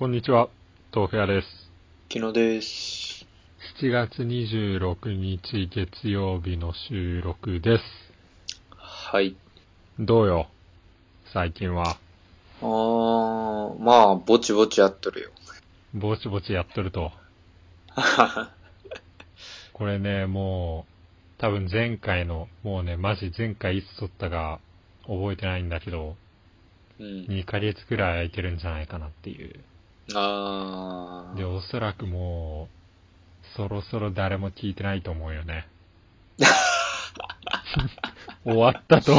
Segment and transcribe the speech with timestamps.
[0.00, 0.48] こんにちは、
[0.94, 1.46] 豆腐屋です。
[2.10, 3.26] 昨日です。
[3.82, 7.84] 7月26日月曜日の収録です。
[8.78, 9.36] はい。
[9.98, 10.46] どうよ？
[11.34, 11.98] 最近は？
[12.62, 15.28] あー、まあ、ぼちぼちやっとるよ。
[15.92, 17.12] ぼちぼちやっとると。
[19.74, 24.60] これね、もう、多分前回の、もうね、マジ前回いつ撮ったか
[25.02, 26.16] 覚えてないんだけど、
[26.98, 27.26] うん。
[27.26, 29.60] 2ヶ月くらい空いてるんじゃないかなっていう。
[30.12, 31.48] で、あー。
[31.48, 35.66] おそらくもう、そろそろ誰も聞いてないと思うよね。
[38.44, 39.12] 終わったと。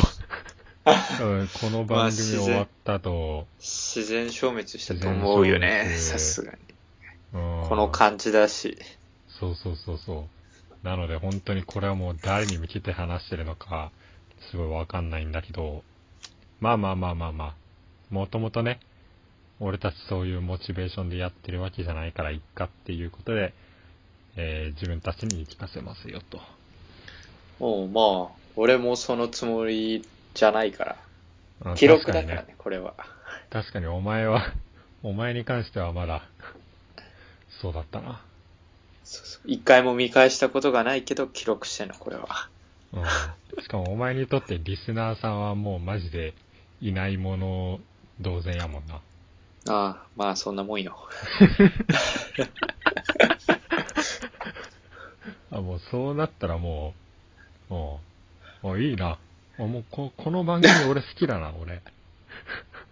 [1.22, 5.96] うんこの番組終わったと、自然消滅したと思うよね。
[5.98, 6.58] さすがに。
[7.34, 8.78] うんこの感じだし。
[9.28, 10.28] そうそうそうそ
[10.84, 10.86] う。
[10.86, 13.92] なので本当にこれはもう誰に向けて話してるのか、
[14.50, 15.84] すごいわかんないんだけど、
[16.60, 17.56] まあまあまあまあまあ、
[18.10, 18.80] もともとね、
[19.64, 23.54] 俺たちそういうモチベーションでやってるわけじゃないからいっかっていうことで、
[24.36, 26.40] えー自分たちに言い聞かせますよと。
[27.60, 30.96] もう、まあ、俺もそのつもりじゃないから。
[31.64, 32.96] うん記録だから確かにね、これは。
[33.52, 34.42] 確かにお前は、
[35.04, 36.24] お前に関してはまだ、
[37.62, 38.24] そうだったな。
[39.04, 42.50] そうそう一回も見返したことがないけど、記録してんの、これは。
[42.94, 43.62] うん。
[43.62, 46.34] しかもお前にとってリスナーさんはもうマジで
[46.82, 47.80] いないもの
[48.20, 49.02] 同然やもんな。
[49.68, 50.98] ああ、まあ、そんなもんよ。
[55.52, 56.94] あ、もうそうなったらも
[57.70, 58.00] う、も
[58.64, 59.20] う、もういいな。
[59.60, 61.82] あもうこ、この番組俺好きだな、俺。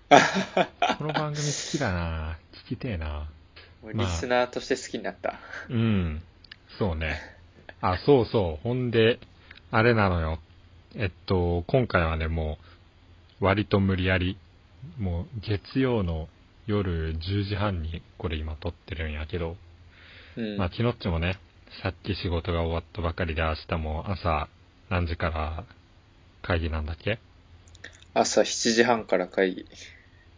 [0.97, 2.37] この番組好きだな。
[2.65, 3.27] 聞きてえな。
[3.81, 5.39] もうまあリスナーとして好きになった。
[5.69, 6.21] うん。
[6.77, 7.19] そうね。
[7.81, 8.63] あ、そうそう。
[8.63, 9.19] ほんで、
[9.71, 10.39] あれなのよ。
[10.95, 12.57] えっと、今回はね、も
[13.41, 14.37] う、割と無理やり、
[14.99, 16.27] もう、月曜の
[16.69, 19.57] 夜10時半に、これ今撮ってるんやけど、
[20.37, 20.57] うん。
[20.57, 21.39] まあ、キノッチもね、
[21.81, 24.47] さっき仕事が終わったばかりで明日も朝
[24.89, 25.63] 何時から
[26.43, 27.17] 会議なんだっけ？
[28.13, 29.65] 朝7時半から会議。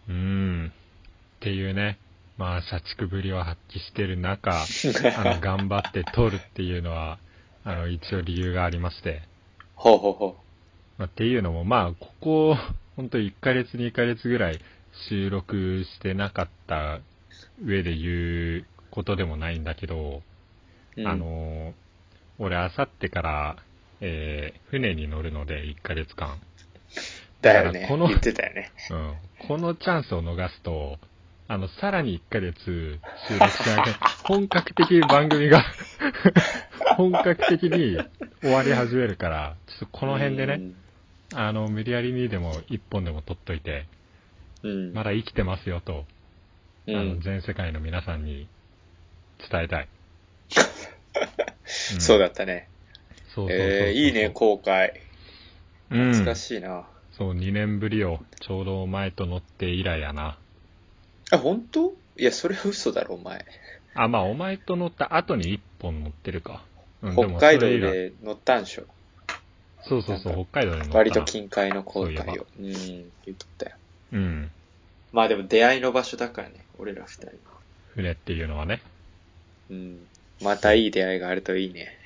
[0.08, 0.68] うーん。
[0.68, 2.00] っていうね、
[2.38, 7.20] まあ、社畜ぶりを発揮してる中、 あの、頑張って撮るっていうのは、
[7.66, 9.24] あの、一応理由がありまして、
[9.76, 10.38] ほうほうほ
[10.98, 12.58] まあ、っていうのも、まあ、ここ、
[12.96, 14.60] ほんと1ヶ月2ヶ月ぐらい
[15.10, 17.00] 収録してなかった
[17.64, 20.22] 上で言うことでもないんだけど、
[20.98, 21.02] う。
[21.02, 21.74] うんあ、のー
[22.44, 23.56] 俺、あさってから、
[24.02, 26.40] えー、船に乗るので、1ヶ月間。
[27.42, 27.98] だよねだからこ。
[27.98, 28.72] の言ってたよね。
[28.90, 29.16] うん。
[29.48, 30.98] このチャンスを逃すと、
[31.48, 35.64] あの、さらに1ヶ月収録しなきゃ、 本格的に番組が、
[36.98, 38.00] 本格的に
[38.42, 40.62] 終わり始めるから、ちょっとこの辺でね、
[41.36, 43.86] あの、無理やりにでも1本でも撮っといて、
[44.64, 44.72] うん。
[44.72, 44.94] うん。
[44.94, 46.06] まだ生きてますよと、
[46.88, 47.22] うあの、ん。
[47.22, 48.48] 全世界の皆さんに
[49.50, 49.88] 伝えたい。
[51.98, 52.68] んそうだったね。
[53.34, 55.02] そうそうえー、いいね、公開。
[55.90, 56.88] うん懐かしいな。
[57.12, 58.24] そう、2年ぶりよ。
[58.40, 60.38] ちょうどお前と乗って以来やな。
[61.32, 61.94] あ、本当？
[62.18, 63.46] いや、それは嘘だろ、お前。
[63.94, 66.64] あ、まあ、お前と乗った後に1本乗ってるか。
[67.02, 68.84] うん、北海道で乗ったんでしょ？
[69.84, 70.96] そうそうそう、北海道で乗ったな。
[70.96, 72.46] 割と近海の公そういえば開を。
[72.60, 73.76] うん、言っとったよ。
[74.14, 74.52] うん。
[75.12, 77.32] まあでも出会いの場所だからね、俺ら二人。
[77.96, 78.82] 船っていうのはね。
[79.70, 80.00] うん。
[80.42, 81.98] またいい出会いがあるといいね。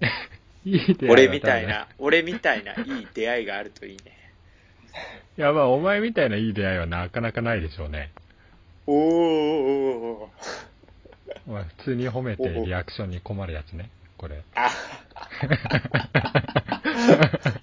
[0.64, 4.22] いい出会いだ俺みたいねな、俺みたいないい出会いがあるといいね。
[5.38, 8.10] いや、まあ、お前みたいないい出会いはなかなかないでしょうね。
[8.86, 9.08] おーおー
[10.24, 10.30] おー
[11.46, 13.90] お前、普通に褒めてリアクションに困るやつね。
[14.18, 14.42] これ。
[14.54, 14.70] あ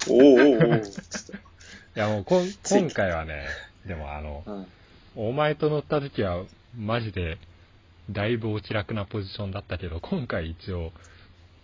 [0.09, 1.39] おーおーおーい
[1.95, 3.45] や、もうこん、今回はね、
[3.85, 4.67] でもあの、うん。
[5.15, 6.43] お前と乗った時は、
[6.77, 7.37] マジで、
[8.09, 10.91] だいぶお気楽なポジションだったけど、今回一応、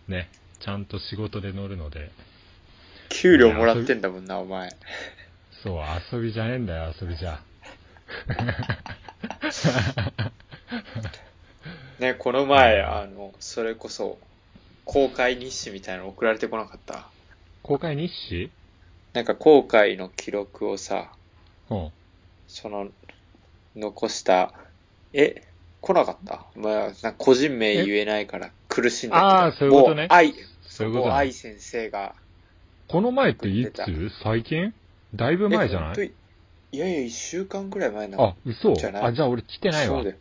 [0.08, 2.12] ね、ちゃんと仕事で乗るので、
[3.10, 4.70] 給料もらってんだもんな、お前。
[5.64, 7.40] そう、遊びじゃねえんだよ、遊びじゃ。
[12.00, 14.20] ね、この前、あの、それこそ、
[14.84, 17.08] 公開日誌みたいなの送られてこなかった？
[17.64, 18.52] 公開日誌？
[19.14, 21.12] なんか公開の記録をさ、
[21.70, 21.92] うん。
[22.56, 22.88] その、
[23.76, 24.54] 残した、
[25.12, 25.44] え、
[25.82, 26.46] 来なかった？
[26.56, 29.28] まあ、個人名言えないから苦しんだけど。
[29.28, 32.16] あーそういうことね愛、そういうことね愛先生が。
[32.88, 34.74] この前っていつ最近？
[35.14, 36.06] だいぶ前じゃない？
[36.06, 36.12] い
[36.72, 38.24] いやいや、一週間くらい前なの。
[38.24, 39.98] あ、嘘あ、じゃあ俺来てないわ。
[39.98, 40.16] そうだよ。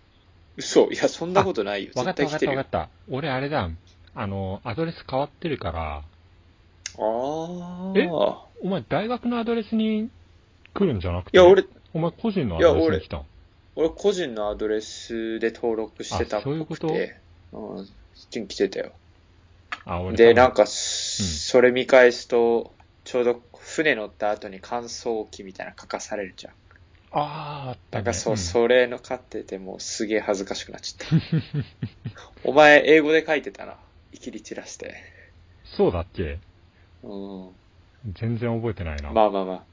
[0.57, 1.93] 嘘いや、そんなことないよ。
[1.95, 2.51] わかったわかった。
[2.51, 2.89] わかった。
[3.09, 3.71] 俺あれだ。
[4.17, 6.03] あの、アドレス変わってるから、あ
[6.99, 7.93] あ。
[7.97, 8.09] え？
[8.09, 10.11] お前大学のアドレスに
[10.75, 13.25] 来るんじゃなくて、いや、俺、お前個人のアドレスに来たん？
[13.77, 16.89] 俺個人のアドレスで登録してたっあそういうこと？
[16.89, 17.17] ぽくて、
[17.53, 18.93] うん、そっちに来てたよ。
[19.87, 22.73] あ、俺で、なんか、それ見返すと、
[23.05, 26.53] ちょうど船乗った後に乾燥機みたいなの書かされるじゃん。
[27.13, 27.21] あ
[27.67, 28.01] あ、あったね。
[28.01, 32.49] なんかそう、んそれの買っててもうすげえ恥ずかしくなっちゃった。
[32.49, 33.77] お前、英語で書いてたな。
[34.13, 34.95] いきり散らして。
[35.77, 36.39] そうだっけ？
[37.03, 37.49] うん。
[38.15, 39.11] 全然覚えてないな。
[39.11, 39.65] まあまあまあ。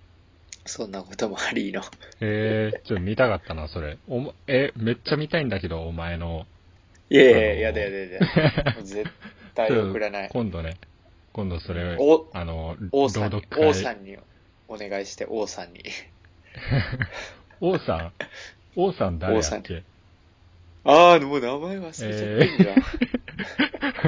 [0.66, 1.82] そんなこともありの。
[2.22, 3.98] えー、ちょっと見たかったな、それ。
[4.08, 6.46] おもえ、めっちゃ見たいんだけど、お前の。
[7.10, 8.20] いやいやいや、だやだや
[8.76, 8.82] だ。
[8.84, 9.10] 絶
[9.56, 10.30] 対送らない。
[10.30, 10.76] 今度ね、
[11.34, 14.18] 今度それ、お、あの、王さんに王さんに
[14.68, 15.84] お願いして、王さんに。
[17.60, 18.14] 王さん？
[18.76, 19.84] 王さん誰やっけ？
[20.84, 22.70] ああ、もう名前忘れちゃってんじ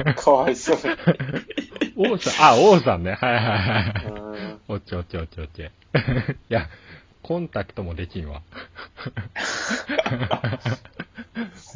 [0.04, 0.14] ゃん。
[0.16, 2.12] かわいそうに。
[2.12, 3.12] 王さん、あ、王さんね。
[3.12, 4.04] はいはいはい。
[4.06, 5.70] うんおっちおっちおっちおっち。
[6.50, 6.68] いや、
[7.22, 8.42] コンタクトもできんわ。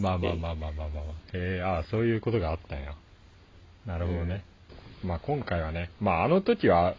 [0.01, 1.05] ま あまあまあまあまあまあまあ。
[1.33, 2.95] えー、あそういうことがあったんや。
[3.87, 4.43] なるほどね。
[5.05, 6.95] まあ今回はね、まああの時は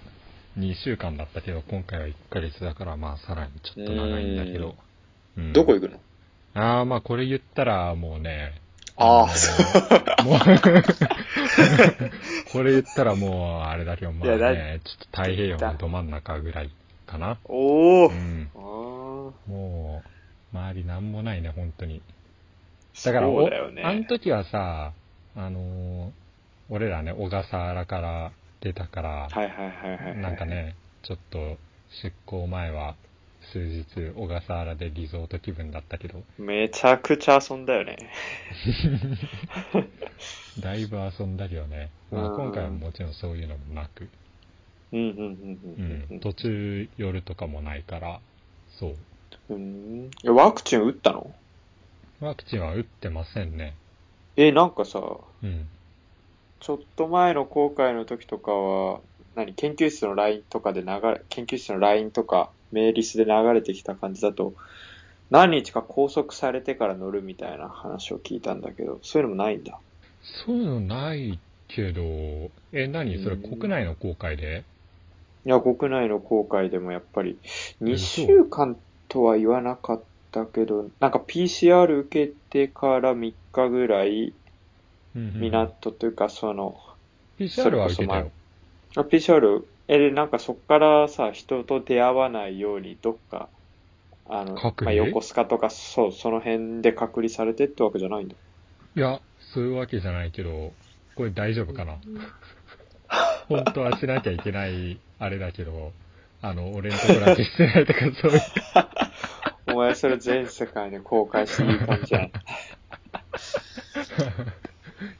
[0.57, 4.75] 2週間だったけど、今回は1ヶ月だから、まあさらにちょっと長いんだけど。
[5.37, 5.99] うんどこ行くの？
[6.55, 8.59] ああ、まあこれ言ったらもうね、
[8.97, 9.83] ああ、のそう。
[10.25, 10.39] もう
[12.51, 16.71] これ言ったらもう、あれだけど、まあね、ちょっと太平洋のど真ん中ぐらい
[17.09, 17.37] かな。
[17.45, 18.07] おお。
[18.09, 18.49] うん。
[18.55, 19.49] ああ。
[19.49, 20.03] も
[20.53, 22.01] う、周りなんもないね、本当に。
[23.03, 23.83] だから、そうだよね。
[23.83, 24.93] おあの時はさ、
[25.35, 26.11] あのー
[26.71, 30.17] 俺らね、小笠原から出たから、はいはいはいはい。
[30.17, 30.45] なんか。
[30.45, 31.57] ね、ちょっと
[32.03, 32.95] 出港前は
[33.51, 33.85] 数日
[34.15, 37.97] 小笠原でリゾート気分だったけど、めちゃくちゃ遊んだよね。
[40.61, 41.89] だいぶ遊んだりよね。
[42.11, 44.07] まあ、うん今回はもちろんそういうのもなく、
[44.91, 48.19] 途中夜とかもないから、
[48.79, 48.95] そう。
[49.49, 49.55] うん。
[49.55, 49.59] う
[50.05, 50.11] ん。
[50.25, 51.31] えワクチン打ったの？
[52.19, 53.75] ワクチンは打ってませんね。
[54.35, 54.99] え、なんかさ、
[55.43, 55.67] うん。
[56.59, 58.99] ちょっと前の航海の時とかは、
[59.35, 64.53] 何、研究室の LINE とかで流れ、研究室の LINE とかメーリスで流れてきた感じだと、
[65.29, 69.79] 何日か拘束されてから乗るみたいな話を聞いたんだけど、そういうのもないんだ。
[70.45, 72.01] そういうのないけど、
[72.73, 73.17] え、何？
[73.23, 74.63] それうん国内の航海で？
[75.45, 77.39] いや、国内の航海でもやっぱり、
[77.81, 78.77] 2嘘週間
[79.07, 84.33] とは言わなかったけど、なんか PCR 受けてから3日ぐらい、
[85.13, 86.77] 港というかその、
[87.37, 88.31] PCR は受けたよ。
[88.95, 93.49] あ PCR、え、でなんかそっからさ、人と出会わないようにどっか、
[94.27, 94.97] あの、隔離？
[94.97, 98.35] まあ、横須賀とか、そう、その辺で隔離されてってわけじゃないんだ。
[98.95, 99.19] いや、
[99.53, 100.73] そういうわけじゃないけど、
[101.15, 101.95] これ大丈夫かな？
[103.49, 105.91] 本当はしなきゃいけない、あれだけど、
[106.41, 108.41] あの、俺のところだけしてないとか、そういう。
[109.67, 112.31] お前それ全世界に公開していい感じじゃん。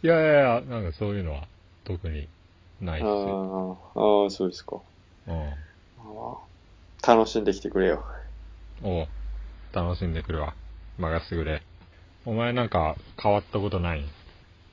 [0.03, 1.47] いやいやいや、なんかそういうのは
[1.85, 2.27] 特に
[2.81, 3.15] ないっすあよ。
[3.15, 4.77] ーあー、そうですか。
[5.27, 5.53] うん。
[7.05, 8.03] 楽しんできてくれよ。
[8.83, 9.07] おう
[9.73, 10.53] 楽しんでくるわ。
[10.97, 11.61] 任せてくれ。
[12.25, 14.03] お前なんか変わったことない？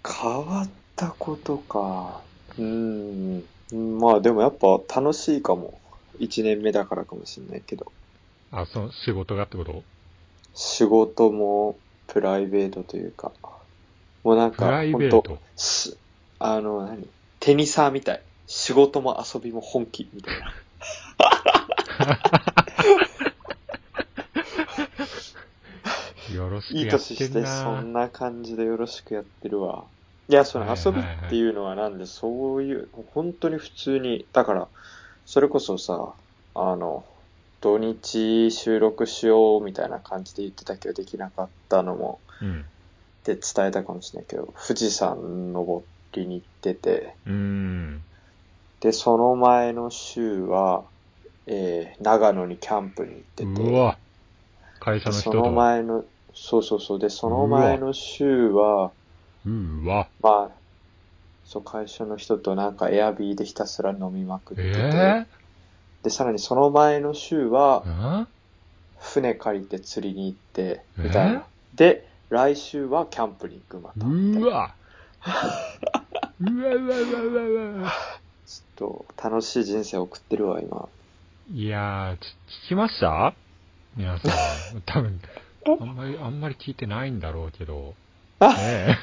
[0.03, 2.23] 変わったことか。
[2.59, 3.45] うーん。
[3.73, 5.81] うんまあでもやっぱ楽しいかも。
[6.19, 7.93] 一年目だからかもしれないけど。
[8.51, 9.83] あ、その仕事がってこと？
[10.55, 11.77] 仕事も
[12.07, 13.33] プライベートというか。
[14.25, 15.39] もうなんか、プライベート？
[15.57, 15.99] し
[16.39, 17.07] あの、何？
[17.39, 18.23] テニサーみたい。
[18.47, 20.55] 仕事も遊びも本気みたいな。
[26.35, 29.85] よろしくいいやっ年しててんなそんな感じでよろしくやってるわ。
[30.29, 34.69] いや、そのはい遊びっていうのはなんで、そういう、本当に普通に、だから、
[35.25, 36.17] それこそさ、
[36.55, 37.07] あの、
[37.61, 42.65] 土日収録しようみたいな感じで言ってたけど、できなかったのも、うん。
[43.25, 48.03] で伝えたかもしれないけど、富士山登りに行ってて、うーん。
[48.81, 50.85] で、その前の週は、
[51.47, 53.99] えー、長野にキャンプに行ってて、うわ。
[54.79, 55.39] 会社の人と。
[55.39, 56.05] その前の、
[56.35, 58.93] そうそうそう、で、その前の週は、
[59.47, 60.09] うわ。
[60.21, 60.57] まあ、
[61.45, 65.27] そう、会社の人となんかエアビーでひたすら飲みまくってえて、ぇ、
[66.05, 68.27] で、さらにその前の週は、ー、
[68.99, 71.47] 船借りて釣りに行って、えみたいな。
[71.75, 74.07] で、来週はキャンプに行くまた。
[74.07, 74.75] うわ。
[76.41, 77.93] う わうわうわうわうわ。
[78.47, 80.89] ちょっと、楽しい人生送ってるわ、今。
[81.53, 82.21] いやー、ち
[82.67, 83.35] 聞きました？
[83.97, 84.29] 皆さ
[84.77, 84.83] ん。
[84.85, 85.21] 多分、
[85.81, 87.95] あんまり、あんまり聞いてないんだろうけど。
[88.39, 88.99] あね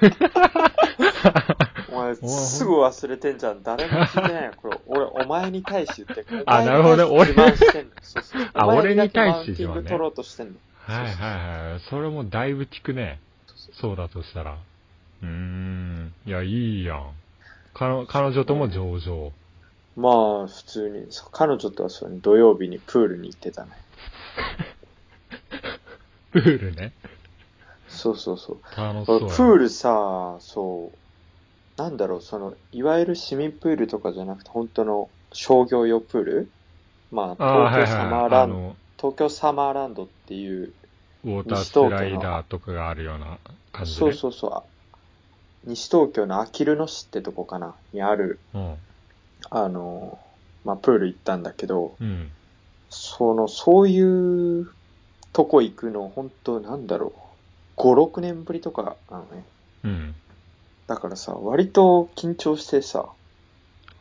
[1.92, 3.64] お前、おすぐ忘れてんじゃん。
[3.64, 4.52] 誰も聞いてないよ。
[4.58, 6.26] これ、俺、お前に対し言って。
[6.46, 7.92] あなるほどねお前に対して自慢してんの。
[8.02, 10.54] そうそうあ俺に対してだけマウング取ろうとしてんの。
[10.86, 11.80] はいはいはい。
[11.90, 13.20] それもだいぶ効くね。
[13.80, 14.58] そうだとしたら。
[15.22, 16.14] うーん。
[16.26, 17.12] いや、いいやん。
[17.74, 19.32] 彼彼女とも上々。
[19.96, 20.10] ま
[20.44, 23.72] あ、普通に、彼女とはそうね、土曜日にプールに行ってたね。
[26.34, 26.94] プールね。
[27.94, 28.62] そうそうそう。
[28.76, 29.36] 楽しそうやな。
[29.36, 30.94] プールさ、そ
[31.78, 36.54] う、なんだろう、その、いわゆる市民プールとかじゃなくて、本当の商業用プール？
[37.12, 38.26] まあ、東京サマはい。
[38.28, 40.76] ーランド、東京サマーランドっていう、
[41.24, 43.40] ウォータースライダーとかがあるような
[43.72, 44.02] 感じで。
[44.02, 44.64] そうそうそう、あ
[45.64, 48.78] 西東京のあきる野市ってとこかな、にある、うん。
[49.50, 50.20] あの、
[50.64, 52.32] まあ、プール行ったんだけど、うん。
[52.90, 54.76] その、そういう
[55.32, 57.20] とこ行くの、本当なんだろう、
[57.78, 59.44] 5、6年ぶりとかなのね。
[59.84, 60.16] うん。
[60.88, 63.08] だからさ、割と緊張してさ、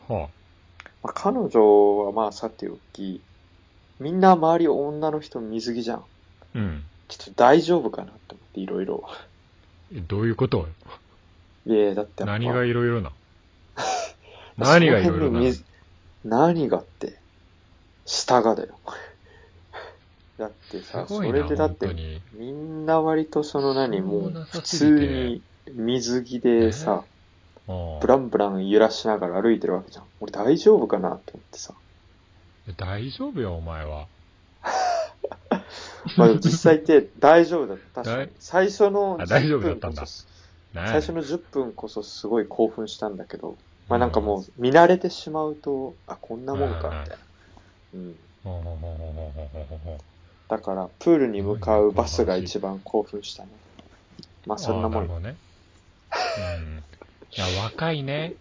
[0.08, 0.28] は
[1.02, 3.20] まあ、彼女はまあさておき、
[3.98, 5.98] みんな周り女の人水着じゃん。
[5.98, 6.02] あ。
[6.54, 6.84] うん。
[7.08, 9.04] ちょっと大丈夫かなと思っていろいろ。
[9.94, 10.58] えどういうこと？
[10.58, 10.66] よ
[11.66, 13.12] いやだってやっぱ何がいろいろな？
[14.56, 15.40] 何がいろいろな
[16.24, 17.18] 何がって、
[18.06, 18.78] 下がだよ。
[20.38, 22.20] だってすさ、そごいな、れでだって、本当に。
[22.32, 25.42] みんな割とその何、もう普通に
[25.74, 27.04] 水着でさ、
[27.68, 30.04] ああブランブラン揺らしながら歩いてるわけじゃん。
[30.20, 31.74] 俺大丈夫かなと思ってさ。
[32.76, 34.06] 大丈夫よ、お前は。
[36.16, 38.02] まあでも実際って 大丈夫だった。
[38.02, 38.32] 確か大に。
[38.40, 40.26] 最初のあ大丈10分夫だったんだこそ
[40.74, 43.56] 最最初の10分こそすごい興奮したんだけど、
[43.88, 47.18] まあなんかもう見慣れてしまうと、あ、こんなもんか、みたいな。
[47.94, 48.16] うん。
[48.42, 50.11] ほうほうほうほうほうほうほうほう
[50.48, 53.48] だから、プールに向かうバスが一番興奮したね。
[54.46, 55.22] まあそんなもん。
[55.22, 55.36] ね。
[56.58, 56.82] うん。
[57.30, 58.34] いや、若いね。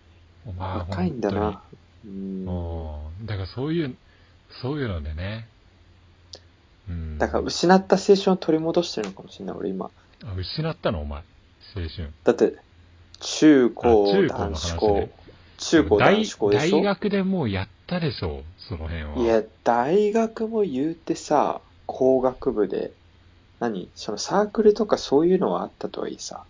[0.46, 1.62] お前は若いんだな。
[2.06, 3.26] う本ん。
[3.26, 3.96] だからそういう、
[4.62, 5.48] そういうのでね。
[6.90, 7.18] うん。
[7.18, 9.90] だから失った青春を取り戻してるのかもしれない、俺今。
[10.26, 11.02] あ失ったの？
[11.02, 11.22] お前。
[11.76, 12.12] 青春。
[12.24, 12.56] だって、
[13.20, 15.12] 中高男子話校ね、
[15.60, 16.78] 中高男子校でしょ？
[16.78, 19.18] 大学でもうやったでしょ、その辺は。
[19.18, 21.62] いや、大学も言うてさ、
[21.94, 22.92] 工学部で、
[23.60, 26.44] 何そのサークルとかそういうのはあったとはいえさ、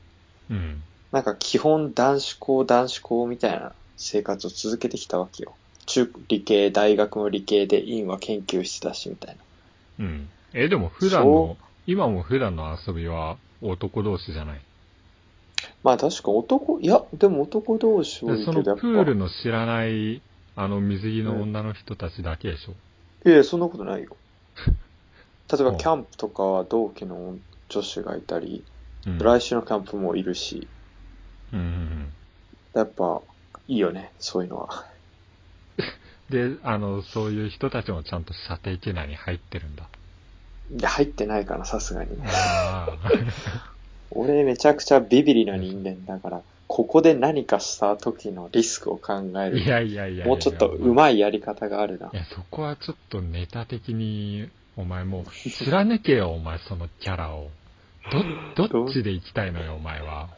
[0.49, 0.81] うん。
[1.11, 5.53] なんか基本男子校男子校みたいな生活を続けてきたわけよ。
[5.87, 9.35] 中理系、大学も理系で院は研究室だしみたい
[9.99, 10.05] な。
[10.05, 10.27] うん。
[10.53, 11.57] え、でも普段の、
[11.87, 14.61] 今も普段の遊びは男同士じゃない？
[15.83, 18.81] まあ確か男、いや、でも男同士多でそのいけど、やっぱ。
[18.81, 20.21] プールの知らない、
[20.55, 22.71] あの水着の女の人たちだけでしょ？
[23.25, 24.15] いやいや、そんなことないよ。
[25.51, 27.37] 例えうんばキャンプとかは同期の
[27.69, 28.63] 女子がいたり、
[29.05, 29.17] うん。
[29.17, 30.67] 来週のキャンプもいるし、
[31.53, 32.13] うん。
[32.73, 33.21] やっぱ
[33.67, 34.85] いいよね、そういうのは。
[36.29, 39.89] で、あの、そういう人たちもちゃんと射程圏内に入ってるんだ。
[40.69, 42.09] いや、入ってないかな、さすがに。
[42.23, 42.87] あ
[44.11, 49.59] 俺めちゃくちゃビビリな人間だから、ここで何かした時のリスクを考える。
[49.59, 50.25] やいやいやいや。
[50.25, 50.77] もうちょっとい。
[50.77, 52.09] 上手いやり方があるな。
[52.13, 57.49] いや、そこはちょっとネタ的に、お前もう、貫けよ、お前、そのキャラを。
[58.55, 60.29] ど、どっちで行きたいのよ、お前は。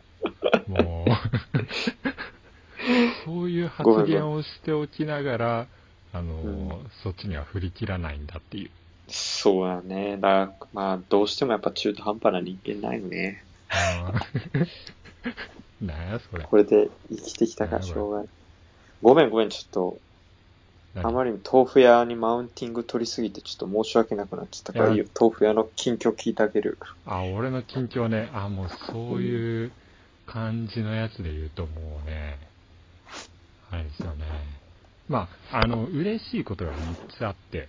[0.67, 1.11] もう、
[3.25, 5.67] そういう発言をしておきながら、
[6.13, 6.69] あの、うん
[7.03, 8.69] そっちには振り切らないんだっていう。
[9.07, 10.17] そうだね。
[10.17, 13.43] だまあ、どうしてもやっぱ中途半端な人間ないよね。
[15.81, 16.43] なんや、それ。
[16.43, 18.27] これで生きてきたからしょうがない。
[19.01, 19.99] ごめんごめん、ちょっと、何
[20.95, 26.77] あまりに豆腐屋にマウンティング取りすぎてちょっと申し訳なくなっちゃったから、いやいいよ豆腐屋の近況聞いてあげる。
[27.05, 29.71] あ、俺の近況ね、あ、もうそういう
[30.27, 32.37] 感じのやつで言うともうね、
[33.71, 34.25] あれですよね。
[35.09, 37.67] まあ、あの、嬉しいことが3つあって、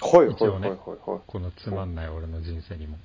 [0.00, 0.72] ほい一応ね。
[1.26, 2.96] このつまんない俺の人生にも、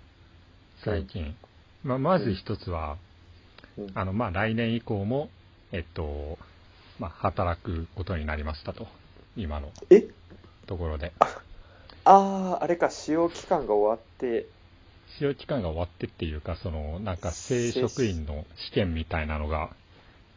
[0.83, 1.35] 最近。
[1.83, 2.97] まあ、まず一つは、
[3.77, 5.29] うんあの、まあ、来年以降も、
[5.71, 6.37] えっと、
[6.99, 8.87] まあ、働くことになりましたと。
[9.41, 10.05] 今のえ？
[10.67, 11.11] ところで。
[12.05, 14.45] あー、あれか、使用期間が終わって、
[15.17, 19.69] 使用期間が終わってっていうか、その、なんか正職員の試験みたいなのが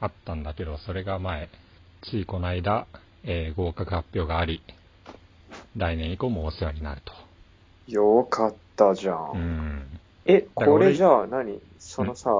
[0.00, 1.49] あったんだけど、それが前、
[2.02, 2.87] ついこの間、
[3.25, 4.62] えー合格発表があり、
[5.76, 7.12] 来年以降もお世話になると。
[7.88, 9.16] よかったじゃ。
[9.16, 10.00] うんん。
[10.25, 11.61] え、これじゃあ何？
[11.78, 12.30] そのさ、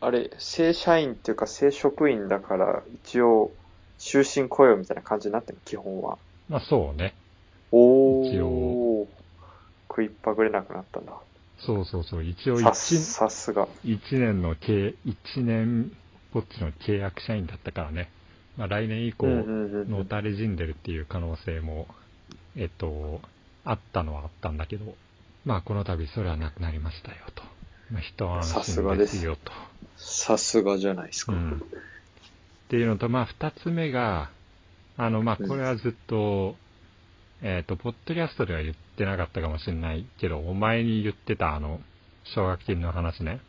[0.00, 3.50] あれ、正社員っていうか正職員だから、一応、
[3.98, 6.18] 終身雇用みたいな感じになってる基本は。
[6.48, 7.14] まあそうね。
[7.72, 8.28] おー。
[8.30, 9.08] 一応
[9.88, 11.12] 食いっぱぐれなくなったんだ。
[11.58, 12.24] そうそうそう。
[12.24, 13.68] 一応さ一さすが。
[13.84, 15.92] 一年の契、一年
[16.32, 18.10] ぽっちの契約社員だったからね。
[18.56, 21.86] まあ来年以降、のたれ死んでるっていう可能性も、
[22.56, 23.20] えっと、
[23.64, 24.94] あったのはあったんだけど、
[25.44, 27.42] まあこの度それはなくなりましたよと。
[27.90, 29.52] まあ一安さす心がですですよと。
[29.96, 31.32] さすがじゃないですか。
[31.32, 31.62] うん。
[32.68, 34.30] っていうのと、まあ二つ目が、
[34.98, 36.54] あの、まあこれはずっと、
[37.40, 41.80] えっ、と、ポッドキャストでは言ってなかったかもしれないけど、お前に言ってたあの、
[42.24, 43.40] 奨学金の話ね。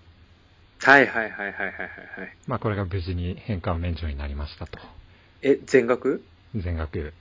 [0.81, 2.37] はいはいはいはいはいはいはい。
[2.47, 4.79] まあこれが無事に返還免除になりましたと。
[5.41, 6.23] え、全額？
[6.55, 7.13] 全額。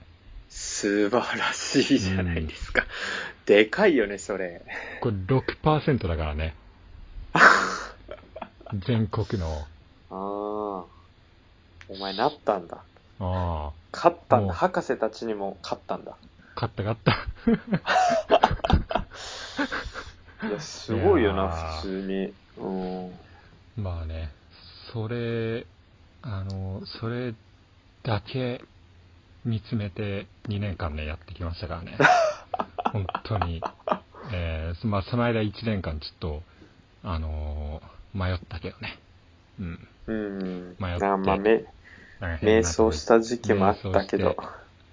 [0.47, 2.85] 素晴らしいじゃないですか。
[3.45, 4.61] でかいよね、それ。
[5.01, 6.55] これ6%だからね。
[8.87, 9.67] 全国の。
[10.11, 10.48] ああ。
[11.89, 12.83] お前なったんだ。
[13.19, 13.71] ああ。
[13.91, 14.53] 勝ったんだ。
[14.53, 16.15] 博士たちにも勝ったんだ。
[16.55, 17.11] 勝った勝った。
[20.47, 22.33] いや、すごいよな、いやー普通に。
[22.57, 22.69] う
[23.79, 23.83] ん。
[23.83, 24.31] まあね、
[24.93, 25.65] それ、
[26.21, 27.33] あの、それ
[28.03, 28.61] だけ
[29.43, 31.97] 見つめて2年間ね、やってきましたからね。
[32.93, 33.61] 本当に。
[34.31, 36.43] えー、まあその間1年間ちょっと、
[37.03, 38.99] あのー迷ったけどね。
[39.59, 39.87] うん。
[40.07, 40.75] うん。
[40.79, 41.78] 迷ってあまあ、め、なんか変
[42.19, 44.35] 瞑想した時期もあったけど。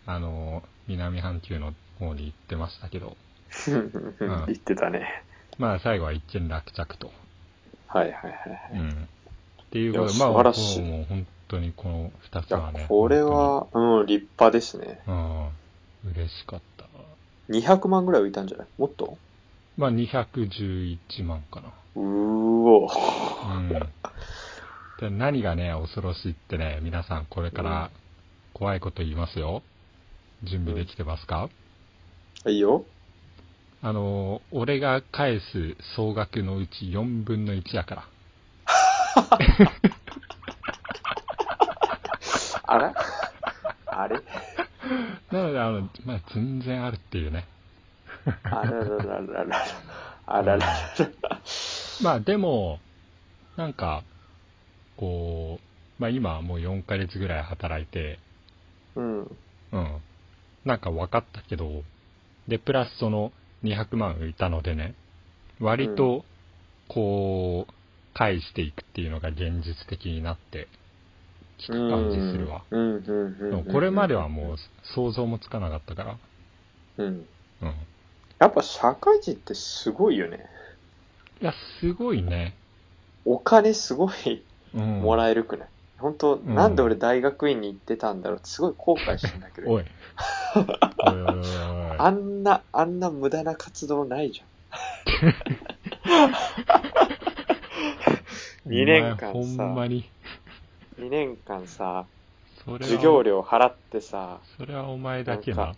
[0.07, 3.17] あのー南半球の方に行ってましたけど、
[3.67, 5.25] 言ってたね。
[5.59, 7.11] まあ最後は一見落着と。
[7.89, 8.71] はいはいはいはい。
[8.75, 8.91] うん。
[8.91, 8.95] っ
[9.71, 10.43] ていうことで、いまあ、もう
[11.09, 15.01] 本当にこの二つはね。、これは、うん、立派ですね。
[15.09, 15.49] うん、
[16.15, 16.85] 嬉しかった。
[17.49, 18.67] 200万ぐらい浮いたんじゃない？
[18.79, 19.19] もっと？
[19.77, 21.73] まあ、211万かな。
[21.97, 22.83] うーお。
[22.87, 22.87] う
[23.61, 23.69] ん。
[25.01, 27.91] で何がね、恐ろしいってね、皆さんこれから
[28.55, 29.63] 怖いこと言いますよ。
[30.43, 31.51] 準備できてますか、
[32.47, 32.85] いいよ。
[33.83, 38.09] あの、俺が返す総額のうち4分の1やから。
[42.69, 42.95] あら
[43.87, 44.17] あれ？
[45.31, 47.47] なので、あの、まあ、全然あるっていうね。
[48.45, 49.65] あららららら。
[50.27, 50.67] あららら。
[52.03, 52.81] まあでも、
[53.57, 54.03] なんか、
[54.97, 58.19] こう、まあ今はもう4ヶ月ぐらい働いて、
[58.95, 59.21] うん。
[59.73, 60.01] うん。
[60.65, 61.83] なんか分かったけど、
[62.49, 63.33] で、プラスその
[63.63, 64.95] 200万浮いたのでね、
[65.61, 66.25] 割と、
[66.89, 67.73] こう、
[68.15, 70.69] 返していくっていうのが現実的になって
[71.59, 72.63] きた感じするわ。
[73.73, 74.57] これまではもう
[74.95, 76.17] 想像もつかなかったから、
[76.99, 77.07] うん。
[77.63, 77.75] うん。
[78.39, 80.47] やっぱ社会人ってすごいよね。
[81.43, 82.55] いや、すごいね。
[83.25, 84.46] お金すごいうん。
[84.77, 89.71] もらえるくない、本当んなんで俺大学院に行ってたんだろうってすごい後悔してんだけど。
[89.71, 89.85] おい。
[91.99, 94.47] あんな、あんな無駄な活動ないじゃん。
[98.67, 100.11] 2年間さほんまに。
[100.99, 102.07] 2年間さ、
[102.81, 105.75] 授業料払ってさ、それはお前だけな。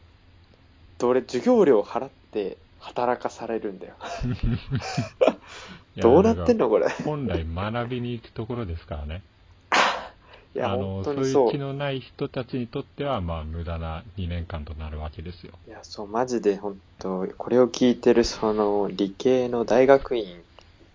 [1.02, 3.94] 俺授業料払って働かされるんだよ。
[5.96, 6.88] どうなってんのこれ。
[7.04, 9.22] 本来学びに行くところですからね。
[10.54, 11.50] いや、あの、本そういうう。
[11.50, 15.52] 気のない人たちにとっては、まあ、無駄な2年間となるわけですよ。
[15.66, 20.42] いや、そう、マジで本当これを聞いてる、その、理系の大学院、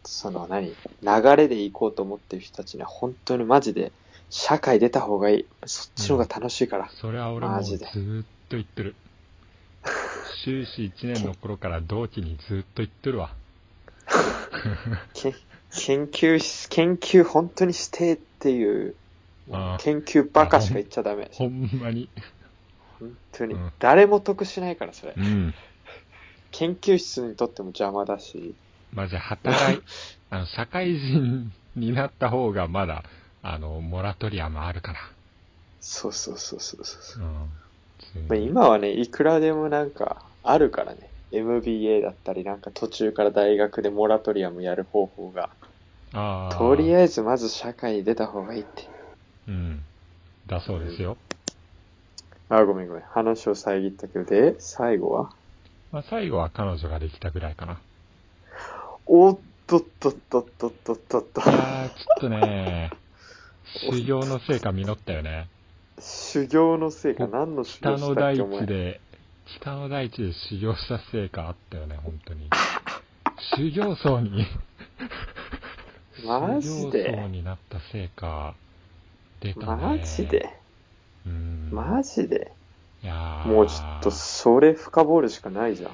[0.06, 3.92] その何、流れで行こうと思ってる人たちには、本当にマジで、
[4.30, 5.46] 社会出た方がいい。
[5.66, 6.90] そっちの方が楽しいから。
[6.90, 8.96] それは俺もずマジでーっと言ってる。
[10.34, 13.32] 修士1年の頃から同期にずーっと言ってるわ。
[15.14, 15.34] け
[15.76, 18.96] 研究し、研究本当にしてっていう、
[19.52, 21.30] ああ研究ばかしか言っちゃダメ。
[21.34, 22.10] ほんまに。
[23.00, 23.72] 本当にうん。
[23.80, 25.20] 誰も得しないから、それう。
[25.20, 25.54] ん。
[26.52, 28.56] 研究室にとっても邪魔だし。
[28.94, 29.82] まじ働い、
[30.30, 33.04] あの、社会人になった方がまだ、
[33.42, 35.00] あの、モラトリアムあるから。
[35.82, 37.24] そうそうそうそうそう。
[37.24, 37.50] うん。
[38.30, 41.10] まあ、今はね、いくらでもなんかあるからね。
[41.32, 45.50] MBA だったり、なんか途中から大学でモラトリアムやる方法が。
[46.14, 46.56] ああ。
[46.56, 48.88] とりあえずまず社会に出た方がいいって。
[49.48, 49.82] うん。
[50.46, 51.18] だそうですよ。
[52.50, 53.04] あ、ごめんごめん。
[53.04, 55.32] 話を遮ったけど、で、最後は？
[55.92, 57.80] まあ、最後は彼女ができたぐらいかな。
[59.08, 61.42] おっとっとっとっとっとっとっと。
[61.42, 62.92] いやー、ちょっとね、
[63.66, 65.48] 修行の成果実ったよね。
[66.00, 68.60] 修行のせいか、何の修行した北の大っけ、お前。
[68.62, 69.02] 地で、
[69.46, 72.50] 北の大地で修行した成果あったよね、本当に。
[73.58, 74.46] 修行僧に、
[76.26, 78.56] マジ修行僧でになった成果、
[79.42, 79.98] 出たね。
[79.98, 80.50] マジで？
[81.26, 81.70] うん。
[81.72, 82.52] マジで？
[83.04, 85.92] いやーもうちょっと、それ深掘るしかないじゃん。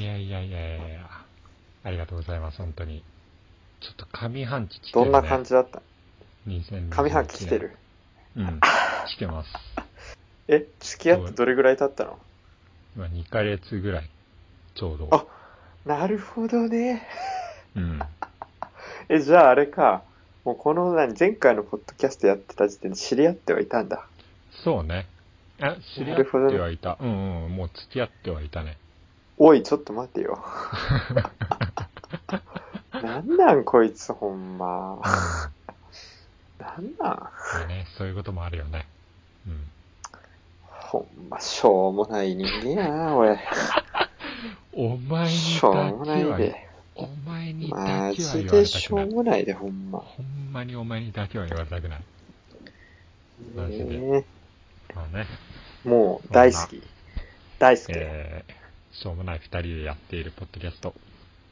[0.00, 1.10] いやいやいやいやいや
[1.82, 3.02] ありがとうございます、本当に。
[3.80, 5.12] ちょっと上半期来てる、ね。
[5.12, 5.82] どんな感じだった
[6.46, 7.76] ？2021上半期来てる。
[8.36, 8.60] うん。
[9.08, 9.52] 来てます。
[10.48, 12.18] え、付き合ってどれぐらい経ったの？
[12.96, 14.10] 今2ヶ月ぐらい、
[14.74, 15.08] ちょうど。
[15.12, 15.24] あ
[15.84, 17.06] なるほどね。
[17.76, 18.00] うん。
[19.08, 20.02] え、じゃああれか。
[20.44, 24.06] もうこの何、前回のポッドキャストやってた時点で知り合ってはいたんだ。
[24.64, 25.06] そうね。
[25.60, 26.96] あ、知り合ってはいた。
[27.00, 28.78] うんうん、もう付き合ってはいたね。
[29.36, 30.42] おい、ちょっと待てよ。
[33.02, 35.00] なんなんこいつほんま。
[36.60, 37.30] なんな
[37.68, 38.86] ね、そういうこともあるよね。
[39.46, 39.60] うん。
[40.68, 43.38] ほんま、しょうもない人間やな、俺。
[44.72, 46.68] お前にしょうもないだけは、で。
[46.96, 49.14] お前にだけマはジ言わでしょうれたくない。
[49.14, 49.98] もないで、ほんま。
[50.00, 52.00] ほんまにお前にだけは言われたくない。
[53.56, 54.24] マジでね
[54.94, 55.26] まあね、
[55.84, 56.82] もう、大好き。
[57.58, 57.92] 大好き。
[57.94, 60.94] えー、しょうもない二人でやっているポッドキャスト、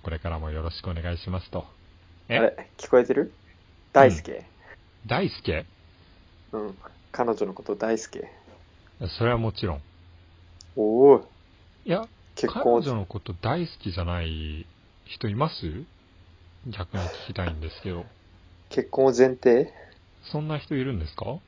[0.03, 1.67] これからもよろしくお願いしますと。
[2.29, 3.33] あれ、聞こえてる？
[3.93, 4.45] 大輔。
[5.07, 5.65] 大輔？
[6.53, 6.79] うん。
[7.13, 8.29] 彼女のこと大輔。
[9.19, 9.83] それはもちろん。
[10.77, 11.21] おお、
[11.85, 14.67] いや、結婚彼女のこと大好きじゃない
[15.07, 15.55] 人います？
[16.67, 18.05] 逆に聞きたいんですけど。
[18.71, 19.73] 結婚を前提？
[20.31, 21.39] そんな人いるんですか？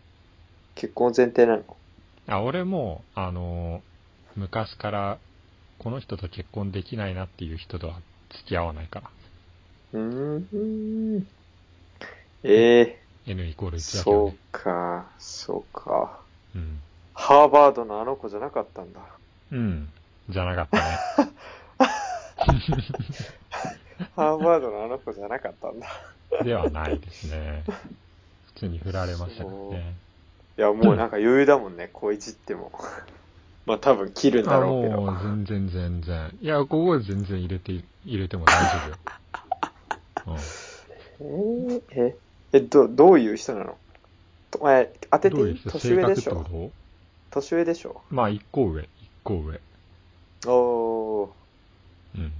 [0.77, 1.65] 結婚を前提なの？
[2.29, 3.83] あ、俺も、あの、
[4.37, 5.19] 昔から、
[5.79, 7.95] この人と結婚できないなっていう人とは
[8.31, 9.11] 付き合わないから。
[9.95, 11.27] うーん。
[12.45, 14.37] ええ N イコール1だけどそうね。
[14.53, 16.21] か、そうか。
[16.55, 16.81] うん。
[17.15, 19.01] ハーバードのあの子じゃなかったんだ。
[19.53, 19.89] うん。
[20.29, 20.85] じゃなかったね。
[24.17, 25.87] ハーバードのあの子じゃなかったんだ。
[26.45, 27.65] ではないですね。
[28.55, 29.95] 普通に振られましたからね。
[30.59, 32.73] いや、もうなんか余裕だもんね、こういじっても。
[33.67, 35.01] まあ多分切るんだあ、ろうけど。
[35.01, 36.39] もう全然全然。
[36.41, 37.73] いや、ここは全然入れて、
[38.05, 38.97] 入れても大丈夫よ。
[40.27, 40.37] うん。
[41.21, 42.17] えーえ、
[42.53, 43.79] え、ど、どういう人なの？
[44.51, 45.61] とえ、当てていい？
[45.69, 46.71] 年上でしょ？
[47.31, 47.91] 年上でしょ？
[47.91, 48.89] とまあ、一個上、一
[49.23, 49.61] 個上。
[50.47, 51.31] おー。
[52.17, 52.33] うん。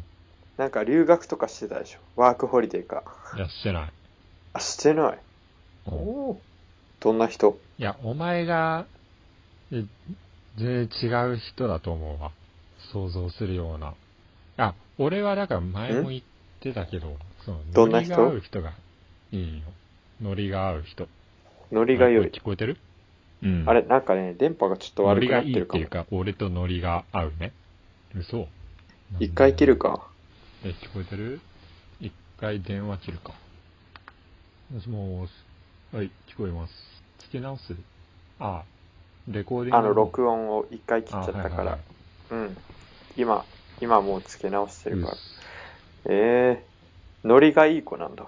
[0.57, 2.01] なんか留学とかしてたでしょ？
[2.17, 3.05] ワークホリデーか。
[3.37, 3.93] いや、してない。
[4.55, 5.19] あ、してない？
[5.87, 6.37] うんおー
[7.01, 7.59] どんな人？
[7.79, 8.85] いや、お前が、
[9.73, 9.85] え
[10.59, 12.33] 全然違う人だと思うわ。
[12.93, 13.95] 想像するような。
[14.59, 16.23] あ、俺はだから前も言っ
[16.61, 18.73] てたけど、その、どんな人が
[19.33, 19.65] いいよ。
[20.23, 21.09] ノリが合う人。
[21.73, 22.27] ノリが良い。
[22.29, 22.77] 聞こえてる？
[23.43, 23.65] うん。
[23.67, 26.05] あれ、なんかね、電波がちょっと悪くなノリがってるかもいいっていう。
[26.05, 27.53] か、俺とノリが合うね。
[28.15, 28.47] 嘘
[29.19, 29.77] 一回切る。
[29.77, 30.07] か。
[30.65, 31.41] え、聞こえてる？
[32.01, 33.33] 一回電話切るか。
[34.73, 35.33] もしもーし。
[35.93, 36.75] はい、聞こえます。
[37.19, 37.75] つけ直す？
[38.39, 38.63] あ、
[39.29, 41.79] レコーディングあの、録音を一回切っちゃったからあはいはいはい。
[42.31, 42.57] うん。
[43.17, 43.45] 今、
[43.81, 45.19] 今もう付け直してるからうっ。
[46.11, 48.27] えー、ノリがいい子なんだ。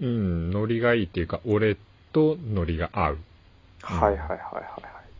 [0.00, 1.76] うん、ノリがいいっていうか、俺
[2.12, 3.18] とノリが合う。
[3.82, 5.14] はいはいはいはいはい。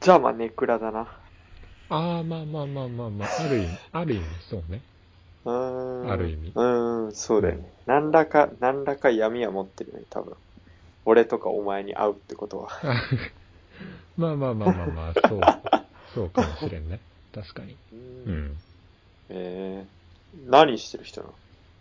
[0.00, 1.08] じゃあまあ、ネクラだな。
[1.88, 4.80] ああ、まあまあまあまあまあ、ある意味、ある意味そうね。
[5.44, 6.10] うーん。
[6.10, 7.72] ある意味うーん、そうだよね。
[7.86, 10.34] 何らか、何らか闇は持ってるね、多分。
[11.04, 12.70] 俺とかお前に会うってことは。
[14.16, 15.40] まあまあまあまあまあ、そう、
[16.14, 17.00] そうかもしれんね。
[17.34, 17.76] 確かに。
[17.92, 17.96] う。
[18.26, 18.56] うんん。
[19.28, 21.34] えー、何してる人なの？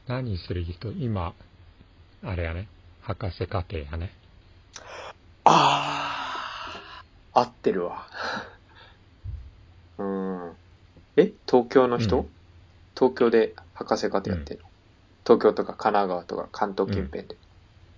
[0.07, 1.33] 何してる人、今、
[2.25, 2.67] あれやね。
[3.01, 4.09] 博士課程やね。
[5.43, 8.07] ああ、合ってるわ。
[9.99, 10.57] うーん。
[11.17, 11.33] え？
[11.49, 12.29] 東京の人、うん
[12.97, 14.69] 東京で博士課程やってるの、
[15.25, 17.37] 東京とか神奈川とか関東近辺で。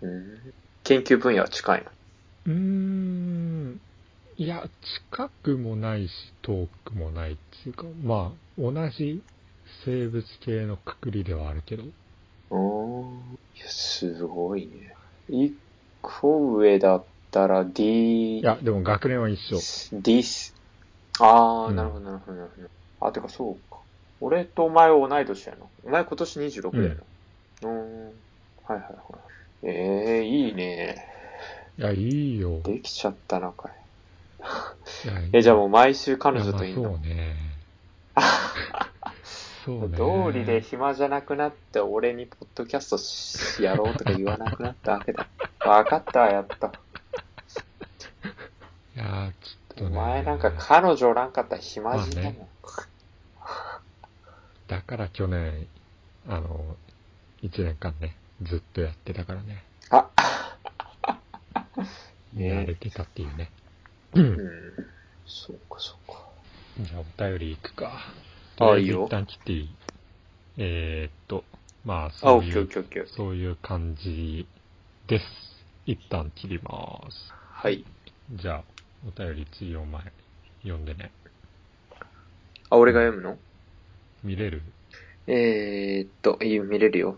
[0.02, 0.54] うん。
[0.84, 1.92] 研究分野は近いの？
[2.48, 3.82] うーん。
[4.38, 4.68] いや、
[5.12, 6.12] 近くもないし、
[6.42, 9.24] 遠くもないっていうか、まあ、同じ
[9.86, 11.84] 生物系のくくりではあるけど。
[12.50, 14.94] おーいや、すごいね。
[15.30, 15.56] 一
[16.02, 19.60] 個上だったら D、いや、でも学年は一緒。
[20.02, 20.56] D ス、
[21.20, 22.68] あー、うんなるほど、なるほど、なるほど。
[23.08, 23.80] あ、てかそうか。
[24.20, 25.72] 俺とお前は同い年やの。
[25.84, 26.96] お前今年26だよな。
[26.96, 28.06] うーん。
[28.08, 28.12] は
[28.70, 28.90] いはいは
[29.64, 29.68] い。
[29.68, 31.06] ええー、いいね。
[31.78, 31.98] いや、い
[32.36, 32.62] いよ。
[32.64, 33.72] できちゃったな、かい。
[35.04, 37.47] いやえ、じゃあもう毎週彼女といいやまあそうね。
[39.68, 39.98] そうね。
[39.98, 45.28] 道理で暇じゃなくなって俺にポッドキャストしやろうとか言わなくなったわけだ。
[45.66, 46.68] わかったわ、やっと。
[48.96, 49.98] いやちょっとね。
[49.98, 52.34] お前なんか彼女おらんかったら暇人だもん。
[52.34, 52.48] ま
[54.70, 55.68] だから去年、
[56.30, 56.78] あの、
[57.42, 59.64] 一年間ね、ずっとやってたからね。
[59.90, 60.10] あ、
[62.32, 63.50] 見られてたっていうね。
[64.14, 64.34] ううん。
[64.34, 64.38] ん。
[65.26, 66.20] そうか、そうか。
[66.80, 68.14] じゃあお便りいくか。
[68.60, 69.70] ああいいよ一旦切っていい
[70.58, 71.44] えー、っと、
[71.86, 72.68] まあ、あ、そういう。
[73.16, 74.48] そういう感じ
[75.08, 75.26] です。
[75.86, 77.34] 一旦切ります。
[77.52, 77.86] はい。
[78.34, 78.64] じゃあ、
[79.08, 80.02] お便り次お前、
[80.64, 81.12] 読んでね。
[82.70, 83.38] あ、俺が読むの？
[84.24, 84.64] 見れる？
[85.28, 87.18] えー、っと、いい見れるよ。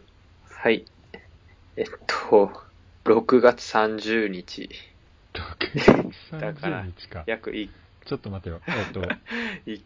[0.50, 0.86] はい。
[1.78, 2.52] えっと、
[3.06, 4.70] 6月30日。
[5.34, 7.24] 6月 だから30日か。
[7.26, 7.70] 約い、
[8.06, 8.62] ちょっと待てよ。
[8.68, 9.02] えっと、
[9.72, 9.84] い、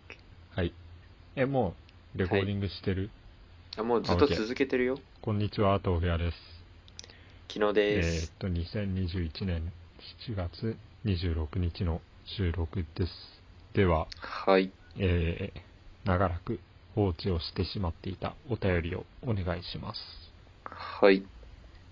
[0.55, 0.73] はい。
[1.35, 1.73] え、も
[2.15, 3.09] う、レコーディングしてる、
[3.75, 4.99] あもうずっと続けてるよ。
[5.19, 6.37] こんにちは、豆腐屋です。
[7.51, 8.31] 昨日えーっです。
[8.33, 9.71] と、2021年
[10.27, 13.13] 7月26日の収録です。
[13.73, 14.71] では、はい。
[14.99, 16.59] えー、長らく
[16.93, 20.01] 放置をしてしまっていたお便りをお願いします。
[20.65, 21.23] はい。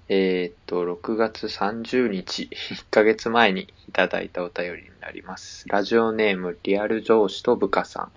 [0.08, 5.68] えーっと、6月30日、1ヶ月前にいただいたお便りになります。
[5.68, 8.12] ラジオネーム、リアル上司と部下さん。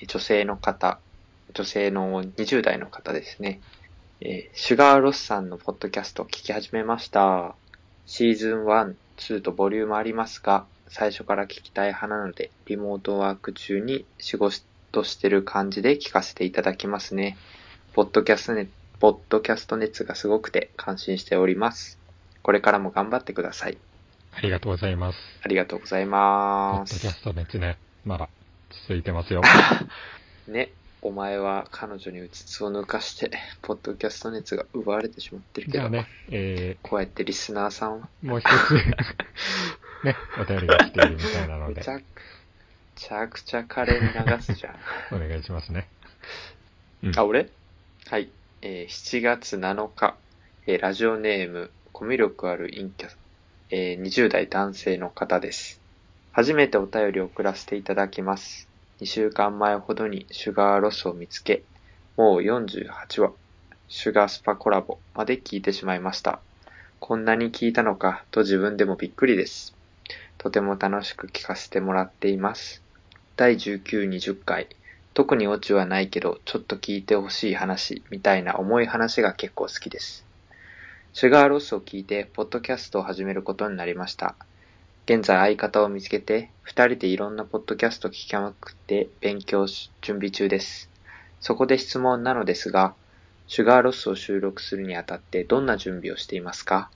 [0.00, 0.98] え女性の方、
[1.54, 3.60] 女性の20代の方ですね。
[4.20, 7.54] えーシュガーロスさんのポッドキャストを聞き始めました。
[8.06, 17.36] シーズン1、2とボリュームありますが、最初から聞きたい派なので、リモートワーク中に仕事してる感じで聞かせていただきますね。
[17.92, 18.68] ポッドキャストネ
[19.00, 21.98] ポッドキャスト熱がすごくて感心しております。
[22.42, 23.78] これからも頑張ってください。
[24.32, 25.18] ありがとうございます。
[25.42, 26.94] ありがとうございポます。
[26.94, 28.28] ッドキャスト熱ね、まだ
[28.70, 29.42] 続いてますよ。
[30.46, 30.70] ね、
[31.02, 33.30] お前は彼女にうつつを抜かして、
[33.62, 38.74] ポッドキャスト熱が奪われてしまってるけど、ね、えこうやってリスナーさんは、ー、もう一つ、
[40.04, 42.02] ね、お便りが来ているみたいなのでめち、ゃく
[42.96, 44.76] ちゃくちゃカレーに流すじゃん。
[45.14, 45.88] お願いしますね。
[47.02, 47.48] うんあ、俺？
[48.06, 48.28] はい。
[48.62, 50.16] えー7月7日、
[50.66, 53.10] えーラジオネーム、コミュ力ある陰キャ、
[53.70, 55.80] えー20代男性の方です。
[56.32, 58.68] 初めてお便りを送らせていただきます。
[59.00, 61.62] 2週間前ほどにシュガーロスを見つけ、
[62.16, 63.32] もう48話、
[63.88, 66.40] シュガースパコラボまで聞いてしまいました。
[67.00, 69.74] こんなに聞いたのかと自分でもびっくりです。
[70.36, 72.82] とても楽しく聞かせてもらっています。
[73.36, 74.68] 第19、20回、
[75.14, 80.24] 特にオチはないけど、ちょっと聞いてほしい話、みたいな重い話が結構好きです。
[81.12, 84.34] シュガーロスを聞いて、ポッドキャストを始めることになりました。
[85.10, 90.90] 現在相方を見つけて、二人でいろんなポッドキャスト聞きまくって勉強し、準備中です。
[91.40, 92.92] そこで質問なのですが、
[93.46, 96.90] シュガーロスを収録するにあたってどんな準備をしていますか？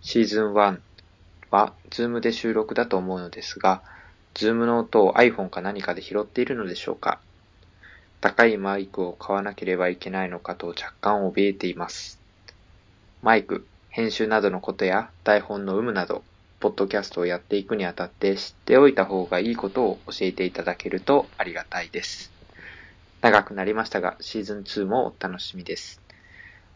[0.00, 0.78] シーズン1
[1.50, 3.82] は、 Zoom で収録だと思うのですが、
[4.34, 7.18] Zoom の音を iPhone か何かで拾っているのでしょうか？
[8.20, 12.20] 高いマイクを買わなければいけないのかと若干怯えています。
[13.22, 16.22] マイク、編集などのことや台本の有無など、
[16.60, 22.30] ポッドキャストをやっていくにあたって知っておいた方がいいことを教えていただけるとありがたいです。
[23.22, 26.02] 長くなりましたが、シーズン2もお楽しみです。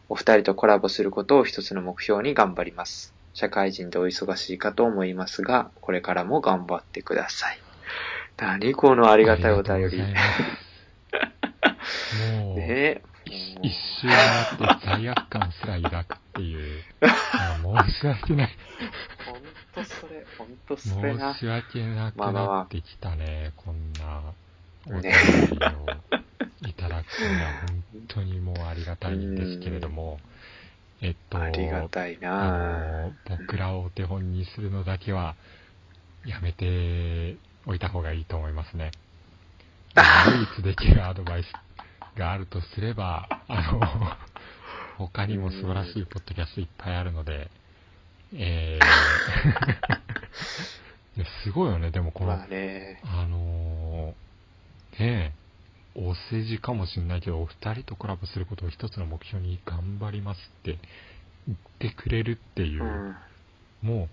[0.09, 3.14] お二人とコラボすることを一つの目標に頑張ります。
[3.35, 7.59] 社会人でお忙しいかと思いますが、これからも頑張ってください。
[8.38, 9.99] 何このあありがたいお便り。
[9.99, 10.14] ね
[12.42, 13.03] もう、え。
[13.62, 18.51] 一周回って罪悪感すら抱くっていう、あ申し訳ない。
[19.27, 19.43] ほん
[19.75, 21.35] とそれ、ほんとそれな。
[21.35, 21.41] 申。
[21.41, 24.23] し訳なくなってきたね、こんな
[24.87, 27.45] お便りをいただくの。
[27.45, 30.19] は本当にもうありがたいんですけれども、
[31.01, 35.35] えっと、ありがたいあなの、僕らをお手本にするのだけは、
[36.25, 38.93] やめておいた方がいいと思いますね。
[39.97, 43.81] 唯一できるアドバイスがあるとすれば、あの、
[45.07, 47.51] 他にも素晴らしいポッドキャストいっぱいあるので、
[48.35, 50.01] えー
[51.44, 53.01] すごいよね、でもこの、まあね。
[53.05, 55.33] あのー、ね
[55.97, 60.79] え、お世辞かもしんないけど、お二人とコラボすることを一つの目標に頑張りますって
[61.47, 63.16] 言ってくれるっていうう、ん。
[63.83, 64.09] も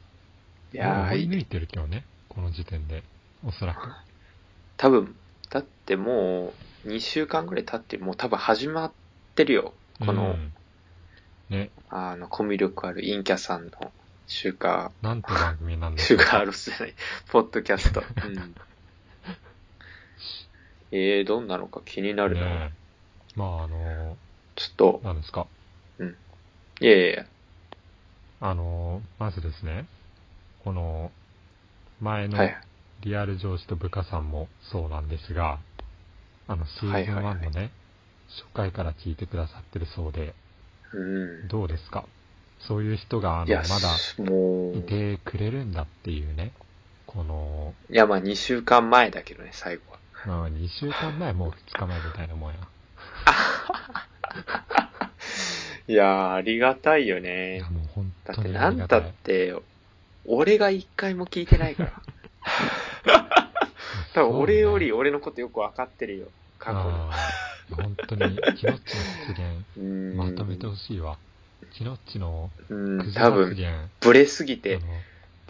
[0.72, 3.04] う、いやもう追い抜ー、いてるけどね、この時点で、
[3.44, 3.80] おそらく。
[4.78, 5.16] 多分、
[5.50, 6.54] だっても
[6.86, 8.92] う、2週間ぐらい経って、もう多分始まっ
[9.36, 9.74] てるよ。
[10.00, 10.54] この、うん
[11.50, 13.72] ね、あの、コミュ力ある陰キャさんの、
[14.34, 16.94] シュガー、なんて番組なんでシしょうュガーロスじゃない、
[17.32, 18.00] ポッドキャスト。
[18.02, 18.56] うん。
[20.94, 22.42] えー、どんなのか気になるな。
[22.46, 24.16] ねえまあ、あの
[24.56, 25.48] ちょっとー、、なんですか？
[26.80, 27.26] いやいやいや、
[28.40, 29.86] あのー、まずですね、
[30.64, 31.12] この、
[32.00, 32.58] 前のはい。
[33.02, 35.60] リアル上司と部下さんもそうなんですが、
[36.48, 37.72] あの、シーズンはいはいはい1のね、
[38.30, 40.34] 初回から聞いてくださってるそうで、
[40.94, 41.48] うん。
[41.50, 42.06] どうですか？
[42.68, 43.66] そういう人が、あの、まだ
[44.24, 46.52] もう、いてくれるんだっていうね、
[47.06, 50.00] この、いや、まあ2週間前だけどね、最後は。
[50.26, 52.58] まあ、2週間前、もう2日前みたいなもんや。
[55.88, 57.70] いやー、ありがたいよいねや、。
[57.70, 59.00] もう本だっ当てなんた。
[59.00, 59.56] って、
[60.26, 61.92] 俺が一回も聞いてないから。
[64.14, 66.28] 多分俺より俺のことよくわかってるよ。
[66.60, 66.88] 過去に。
[66.88, 67.12] あ
[67.76, 68.22] 本当に、
[68.58, 70.18] キノッチの発言、 うーん。
[70.18, 71.18] まとめてほしいわ。
[71.74, 73.56] キノッチのうん、多分、
[74.00, 74.80] ブレすぎて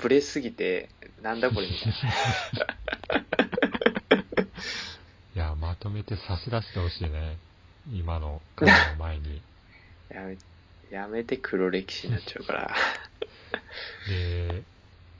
[0.02, 0.90] ブレすぎて、
[1.22, 1.94] なんだこれみたい
[5.36, 7.38] いや、まとめて差し出してほしいね。
[7.92, 9.42] 今の彼の前に。
[10.10, 10.22] な。
[10.22, 10.38] やめ、
[10.90, 12.76] やめて黒歴史になっちゃうから。
[14.08, 14.64] で、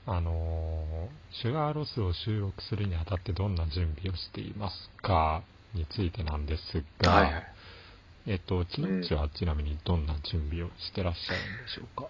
[0.06, 5.42] あのーシュガーロスを収録するにあたってどんな準備をしていますか
[5.74, 7.46] についてなんですが、はいはい。
[8.26, 12.06] えっと、キノッチはちなみにどんな準備をしてらっしゃるんでしょうか、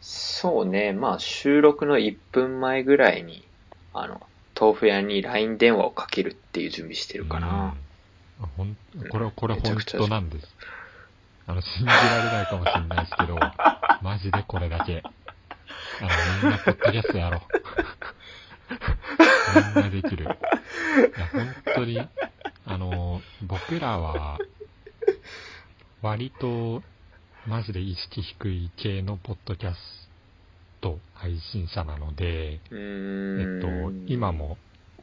[0.00, 3.48] そうね、まあ収録の1分前ぐらいに、
[3.94, 4.20] あの、
[4.58, 7.74] 豆腐屋に LINE 電話をかけるっていう準備してるかな。
[8.40, 8.46] うん。
[8.56, 8.76] ほん
[9.10, 10.54] これ、これ本当なんです。
[11.46, 13.36] あの、信じられないかもしれないですけど、
[14.02, 15.02] マジでこれだけ。
[16.00, 16.08] あの、
[16.42, 17.40] みんなポッドキャストやろう。
[19.74, 20.24] みんなできる。
[20.24, 20.36] いや、
[21.32, 22.00] 本当に、
[22.66, 24.38] あの、僕らは、
[26.04, 26.82] 割と、
[27.48, 29.76] マジで意識低い系のポッドキャス
[30.82, 34.04] ト配信者なので、うえーっん。
[34.04, 34.30] と、今。
[34.30, 34.58] も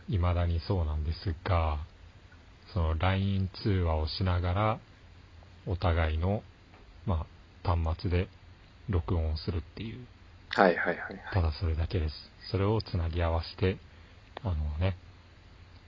[0.10, 1.80] 未だにそうなんですが、
[2.72, 4.80] その LINE 通話をしながら、
[5.66, 6.44] お互いの、
[7.08, 7.26] ま
[7.64, 8.28] あ、端末で
[8.88, 10.06] 録音をするっていう、
[10.50, 11.20] はいはいはいはい。
[11.34, 12.14] ただそれだけです。
[12.52, 13.80] それをつなぎ合わせて、
[14.44, 14.98] あのね、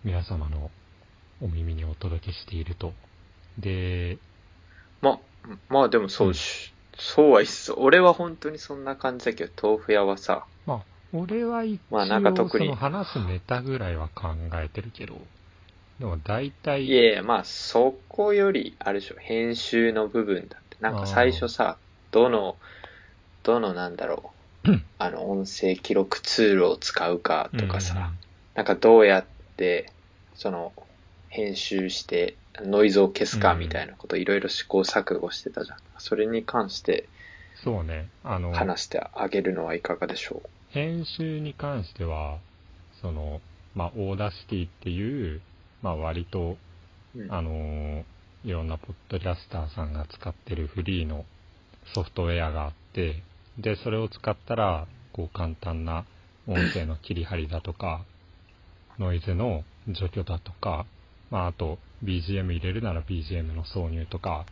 [0.04, 0.72] 皆様の
[1.40, 2.94] お耳にお届けしていると。
[3.60, 4.18] で、
[5.04, 5.20] ま、
[5.70, 7.76] まあでもそうし、そうはいっそ。
[7.78, 10.80] 俺は本当にそんな感じだけど、豆腐屋はさ、まあ、
[11.14, 12.68] 俺は一まあなんか応、特に。
[12.68, 15.16] その話すネタぐらいは考えてるけど、
[16.00, 20.78] でも大体、いやいや、まあそこより、あるでしょ、編集の部分だって。
[20.80, 21.78] なんか最初さ、
[22.12, 22.56] どの、
[23.44, 24.32] どのなんだろ
[24.66, 28.14] う、あの、音声記録ツールを使うかとかさ、
[28.56, 29.26] なんかどうやっ
[29.58, 29.92] て、
[30.36, 30.72] その、
[31.34, 35.78] 編集して、ノイズを消すかみたいなこといろいろ試行錯誤してたじゃん。
[35.98, 37.08] それに関して
[37.64, 42.38] そうね、あの、話してあげるのはいかがでしょ編集に関しては、
[43.02, 43.42] その、
[43.74, 45.42] まあ、 Audacity っていう、
[45.82, 46.58] まあ、割と、
[47.16, 47.20] う。
[47.20, 48.04] うんあのー
[48.46, 51.24] いろんなポッドキャスターさんが使ってるフリーの
[51.94, 53.24] ソフトウェアがあって、
[53.58, 56.04] で、それを使ったら、こう、簡単な
[56.46, 58.04] 音声の切り張りだとか、
[59.00, 60.86] ノイズの除去だとか、
[61.34, 64.46] まあ、あと、BGM 入れるなら BGM の挿入とか、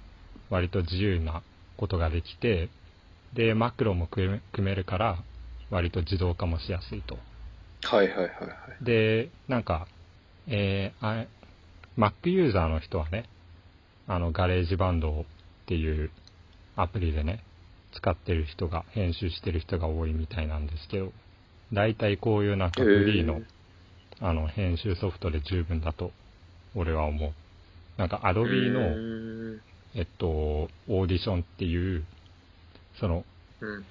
[0.50, 1.44] 割と自由な
[1.78, 2.70] ことができて、
[3.36, 5.24] で、マクロも組めるから、
[5.70, 7.20] 割と自動化もしやすいと。
[7.84, 8.30] はいはいはいは
[8.82, 8.84] い。
[8.84, 9.88] で、なんか、
[10.48, 11.28] えー、あ
[12.00, 13.30] Mac ユーザーの人はね、
[14.08, 15.26] あの、 GarageBand っ
[15.68, 16.10] ていう
[16.76, 17.44] アプリでね、
[17.94, 21.14] 使ってる人が、編集してる人が多いみたいなんですけど、
[21.72, 23.44] 大体こういうなんかフリーの、へー
[24.20, 26.12] あの、編集ソフトで十分だと、
[26.76, 27.32] 俺は思う。
[27.98, 29.62] なんか Adobe うの、ーん
[29.94, 32.04] えっと、オーディションっていう、
[33.00, 33.26] その、
[33.60, 33.86] うん。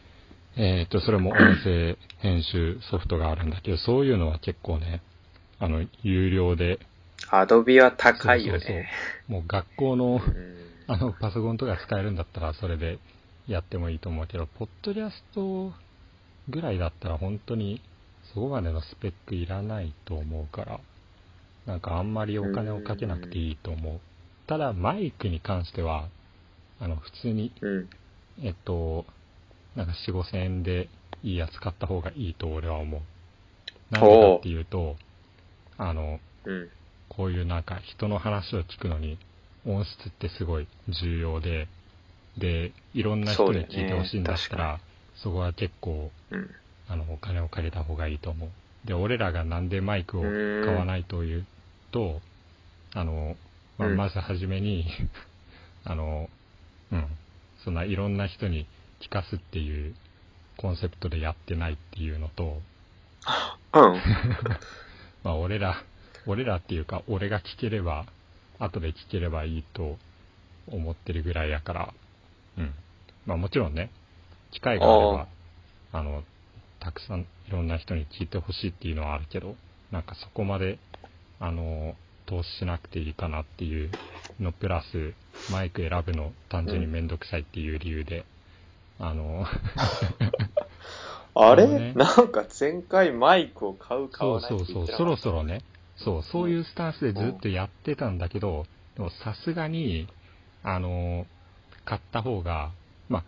[0.56, 5.02] えっ、と、それも音声編集ソフトがあるんだけど、そういうのは結構ね、
[5.58, 6.78] あの、有料で、
[7.30, 8.88] アドビは高いよそうそうね。
[9.28, 12.98] そうもう学校の、うんあの、パソコンとか使えるんだったら、それで
[13.46, 15.72] やってもいいと思うけど、ポッドキャスト
[16.48, 17.80] ぐらいだったら本当に、
[18.34, 20.80] そこまでのスペックいらないと思うから、
[21.66, 24.00] なんかあんまりお金をかけなくていいと思う。
[24.46, 26.08] ただ、マイクに関しては、
[26.80, 27.88] あの、普通に、うん。
[28.42, 29.06] えっと、
[29.76, 30.88] なんか4、5千円で
[31.22, 33.02] いいやつ買った方がいいと俺は思う。
[33.90, 34.96] なんでかっていうと、
[35.78, 36.70] あの、うん。
[37.08, 39.18] こういうなんか人の話を聞くのに
[39.66, 41.68] 音質ってすごい重要で、
[42.38, 44.80] で、いろんな人に聞いてほしいんだったら、
[45.16, 46.50] そこは結構、うん。
[46.88, 48.50] あの、お金をかけた方がいいと思う。
[48.84, 51.46] で、俺らがなんでマイクを買わないという
[51.92, 52.20] と、
[52.94, 53.36] あの、
[53.78, 54.86] まあ、うんまずはじめに、
[55.84, 56.28] あの、
[56.92, 57.06] うん、
[57.64, 58.66] そんないろんな人に
[59.00, 59.94] 聞かすっていう
[60.56, 62.60] コンセプトでやってないっていうのと、
[63.74, 64.00] うん。
[65.22, 65.82] まあ、俺ら、
[66.26, 68.06] 俺らっていうか、俺が聞ければ、
[68.58, 69.98] 後で聞ければいいと
[70.68, 71.94] 思ってるぐらいやから、
[72.58, 72.74] うん。
[73.26, 73.90] まあ、もちろんね、
[74.50, 75.28] 機会があれば、
[75.92, 76.24] あの、
[76.80, 79.56] たくさんいろんな人に聞いてほしいっていうのはあるけど、
[79.92, 80.78] なんかそこまで、
[81.38, 81.94] あの、
[82.26, 83.90] 投資しなくていいかなっていう
[84.40, 85.14] のプラス、
[85.52, 88.24] マイク選ぶの単純にめんどくさいっていう理由で、
[88.98, 89.46] あの、
[91.34, 95.04] あれ、あのねなんか前回マイクを買う買そうわないそうそう、そ言ってなかった？
[95.04, 95.62] ろそろね、
[95.96, 98.66] そう、そういうスタンスでずっとやってたんだけど、
[98.96, 100.08] でもさすがに、
[100.62, 101.26] あの、
[101.84, 102.70] 買った方が、
[103.08, 103.24] まあ、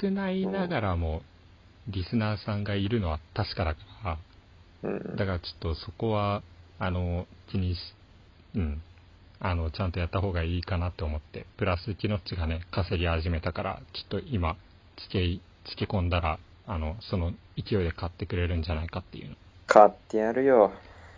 [0.00, 1.22] 少ないながらも、
[1.88, 4.18] リスナーさんがいるのは確かだから、
[4.82, 5.16] うん。
[5.16, 6.42] だからちょっとそこは、
[6.78, 7.78] あの、気にし、
[8.54, 8.82] うん、
[9.40, 14.56] あの、ちゃんとやった方がいいかなって思って、プラス、キノッチがね、稼ぎ始めたから、きっと今、
[14.96, 19.36] つけい、つけ込んだら、あの、その勢いで買ってくれるんじゃないかっていうの。
[19.66, 20.72] 買ってやるよ。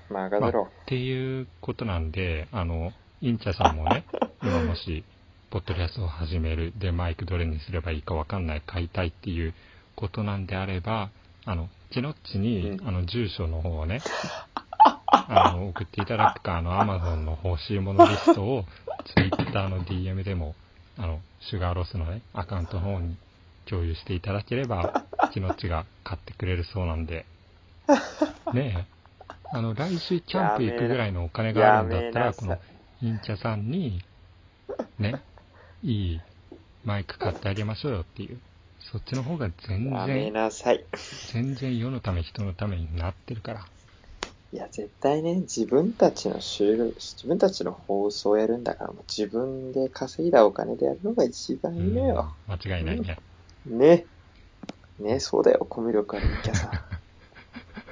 [0.08, 0.68] 任まあっせろ。
[0.86, 4.04] ていうことなんで、あの、インチャさんもね、
[4.42, 5.04] 今もし、
[5.50, 9.54] ポッドキャストを始める、で、マイクどれにすればいいかわかんない、買いたいっていう
[10.02, 11.10] ことなんであれば、
[11.44, 12.88] あの、キノッチに、うん。
[12.88, 14.00] あの、住所の方をね、
[15.06, 18.64] あの、送っていただくか、あの、アマゾンの欲しいものリストを、
[19.04, 20.56] ツイッターの DM でも、
[20.98, 23.16] あの、シュガーロスのね、アカウントの方に
[23.66, 27.24] 共有していただければ、キノッチが買ってくれるそうなんで、
[28.52, 28.84] ねえ、
[29.52, 32.58] あの、来週キャンプ行くぐらいのお金があるんだったら、この、
[33.00, 34.02] インチャさんに、
[34.98, 35.22] ね、
[35.84, 36.20] いい
[36.84, 38.40] マイク買ってあげましょうよっていう。
[38.90, 40.86] そっちの方が全やめ然、なさい。
[41.24, 43.66] 全然世のため人のためになってるから。
[44.52, 52.30] いや、絶対ね、自分たちの収録、自分たちの放送をやるんだから、もう自分で稼いだお金でやるのが一番いいのよ。
[52.46, 53.18] うん間違いないね。
[53.66, 54.06] ね。
[54.98, 56.80] ね、そうだよ、コミュ力あるキャさん。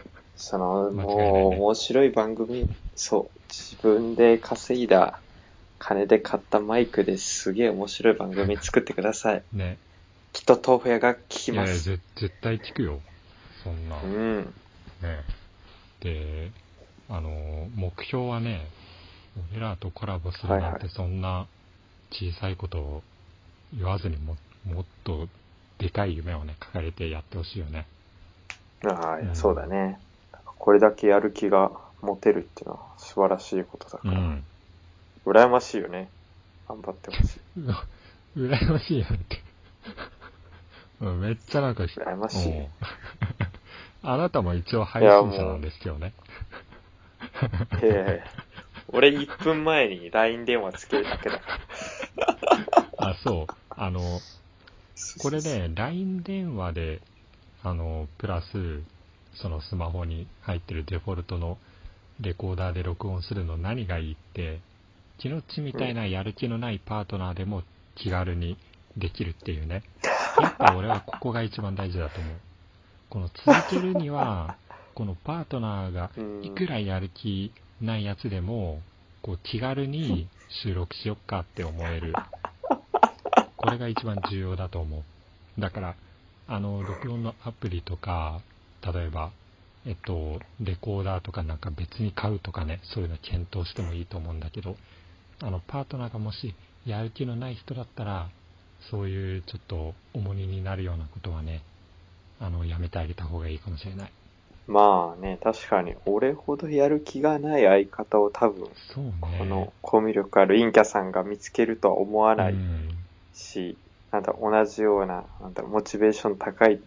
[0.35, 5.23] その、間違いないねもう、面白い番組、そう、自分で稼いだ
[5.79, 9.47] 金で買ったマイクですげえ面白い番組作ってください。
[9.53, 9.79] ね。
[10.33, 11.85] きっと豆腐屋が聞きいやいや、ます。
[11.85, 13.01] ぜ絶対聞くよ。
[13.65, 13.97] そんな。
[14.03, 14.41] うね。
[14.43, 14.55] ん。
[16.01, 16.51] で、
[17.09, 18.67] あの、目標はね、
[19.53, 21.47] 俺らとコラボするなんてはいはいそんな
[22.11, 23.03] 小さいことを
[23.77, 25.29] 言わずにも、もっと
[25.79, 27.87] でかい夢をね、掲げてやってほしいよね。
[28.85, 29.99] ああ、いやうんそうだね。
[30.59, 31.71] これだけやる気が
[32.03, 34.13] 持てるっていうのは素晴らしいことだから。
[34.13, 34.45] うん。
[35.27, 36.09] 羨ましいよね。
[36.69, 37.41] 頑張ってほしい。
[37.61, 37.85] う わ
[38.37, 39.41] 羨ましいやんって。
[41.01, 42.69] うんめっちゃなんかひ、羨ましいうん
[44.03, 46.13] あなたも一応配信者なんですけどね。
[47.83, 48.51] ええ
[48.93, 51.47] 俺1分前に LINE 電話つけるだけだか
[52.17, 52.89] ら。
[53.11, 53.55] あ、そう。
[53.71, 54.01] あの、
[55.21, 57.01] これね、LINE 電話で、
[57.63, 58.83] あの、プラス、
[59.35, 61.59] そのスマホに入ってるデフォルトの
[62.21, 64.61] レコーダーで録音するの何がいいって、
[65.19, 67.63] 気のちみたいなやる気のないパートナーでも
[67.95, 68.57] 気軽に
[68.97, 69.83] できるっていうね。
[70.39, 72.35] やっぱ俺はここが一番大事だと思う。
[73.09, 74.57] この続けるには、
[74.95, 78.83] このパートナーがうんいくらやる気ないやつでも、
[79.23, 80.29] こう気軽に
[80.63, 82.13] 収録しよっかって思える。
[83.57, 85.61] これが一番重要だと思う。
[85.61, 85.97] だから、
[86.47, 88.41] あの、録音のアプリとか、
[88.83, 89.31] 例えば、
[89.87, 94.77] えっと、レコーダーとかなんか別に買うとかね、そういうの検討してもいいと思うんだけど、
[95.43, 96.55] あの、パートナーがもし
[96.85, 98.31] やる気のない人だったら、
[98.91, 101.63] そういうちょっと重荷になるようなことはね、
[102.41, 104.13] あの、やめてあげた方がいいかもしれない。
[104.67, 108.71] まあね、確かに俺ほどやる気がない相方を多分、ね。
[109.21, 112.89] このコミュ力あるインキャさんが見つけるとは思わないうん
[113.35, 113.77] し、
[114.13, 116.81] なんだ同じような、なんだモチベーション高い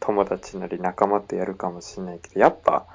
[0.00, 2.86] 友達なり仲間とやるかもしれないけど、やっぱ、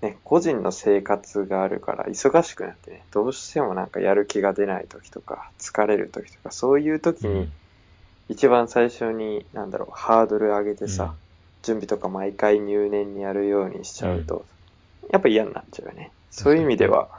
[0.00, 7.52] ね、個人の生活があるから忙しくなってね、どうしてもなんかやる気が出ない時とか、疲れる時とか、そういう時にうん
[8.32, 11.14] 一番最初に、なんだろう、ハードル上げてさ、
[11.62, 14.46] 準備とか毎回入念にやるようにしちゃうと、
[15.12, 16.12] やっぱ嫌になっちゃうよね。
[16.30, 17.10] そういう意味では、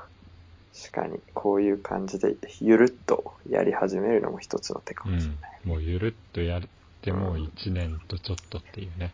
[0.76, 5.52] 確かにこういう感じでゆるっとやり始めるのも一つの手かうもしれない。
[5.68, 6.62] ん、もうゆるっとやっ
[7.04, 9.12] ても1年とちょっとっていうね。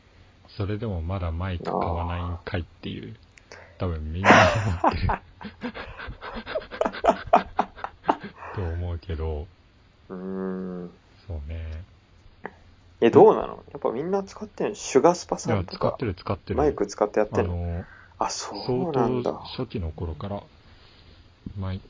[0.47, 3.13] それでもまだマイク買わないんかいっていう、
[3.77, 5.09] 多分みんな思ってる。
[8.55, 9.47] と思うけど、
[10.07, 10.91] うーん。
[11.29, 11.83] そうね。
[13.01, 13.63] え、どうなの？
[13.71, 14.75] やっぱみんな使ってるの？
[14.75, 16.55] シュガースパいさんと使ってる使ってる。
[16.57, 17.85] マイク使ってやってあるのの、
[18.17, 19.37] あ、そう相なんだ当。
[19.57, 20.43] 初期の頃から、
[21.57, 21.81] マイ、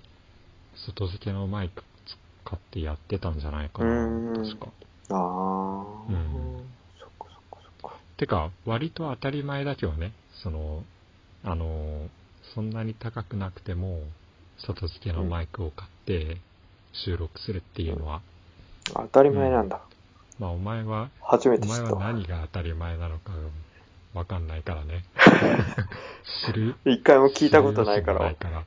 [0.75, 1.83] 外付けのマイク
[2.45, 4.67] 使ってやってたんじゃないかうな、ーん確か。
[5.09, 6.63] ああ、うん
[6.99, 7.97] そっかそっかそっか。
[8.17, 10.11] てか、割と当たり前だけどね、
[10.43, 10.83] その、
[11.43, 12.07] あの、
[12.53, 14.01] そんなに高くなくても、
[14.57, 16.37] 外付けのマイクを買って
[16.93, 18.21] 収録するっていうのは、
[18.93, 19.81] 当たり前なんだ。
[20.39, 22.03] まあお前は、初めお前はて知ったわ。
[22.13, 23.31] 何が当たり前なのか
[24.13, 25.03] わかんないからね。
[26.45, 26.75] 知る。
[26.85, 28.19] 一回も聞いたことないから。
[28.19, 28.63] ないから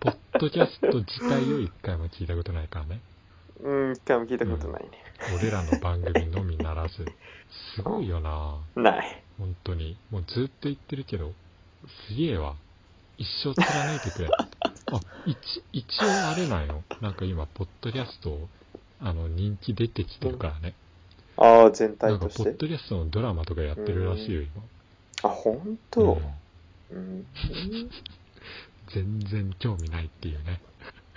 [0.00, 3.00] ポッドキャスト自体を一回も聞いたことないからね。
[3.62, 4.90] うん、一回も聞いたことないね。
[5.38, 7.06] 俺らの番組のみならず。
[7.76, 9.22] すごいよなない。
[9.38, 9.96] 本当に。
[10.10, 11.32] もうずっと言ってるけど、
[12.08, 12.54] すげえわ。
[13.18, 14.28] 一生貫いてくれ。
[14.92, 15.38] あ、一、
[15.72, 16.82] 一応あれなんよ。
[17.00, 18.38] なんか今、ポッドキャスト、
[19.00, 20.74] あの、人気出てきてるからね。
[21.36, 22.44] ああ、全なんか、体として。
[22.44, 24.62] ポッドキャストのドラマとかやってるらしいよ、今。
[25.90, 26.20] と
[26.90, 27.26] うんうん。
[28.92, 30.60] 全然興味ないっていうね。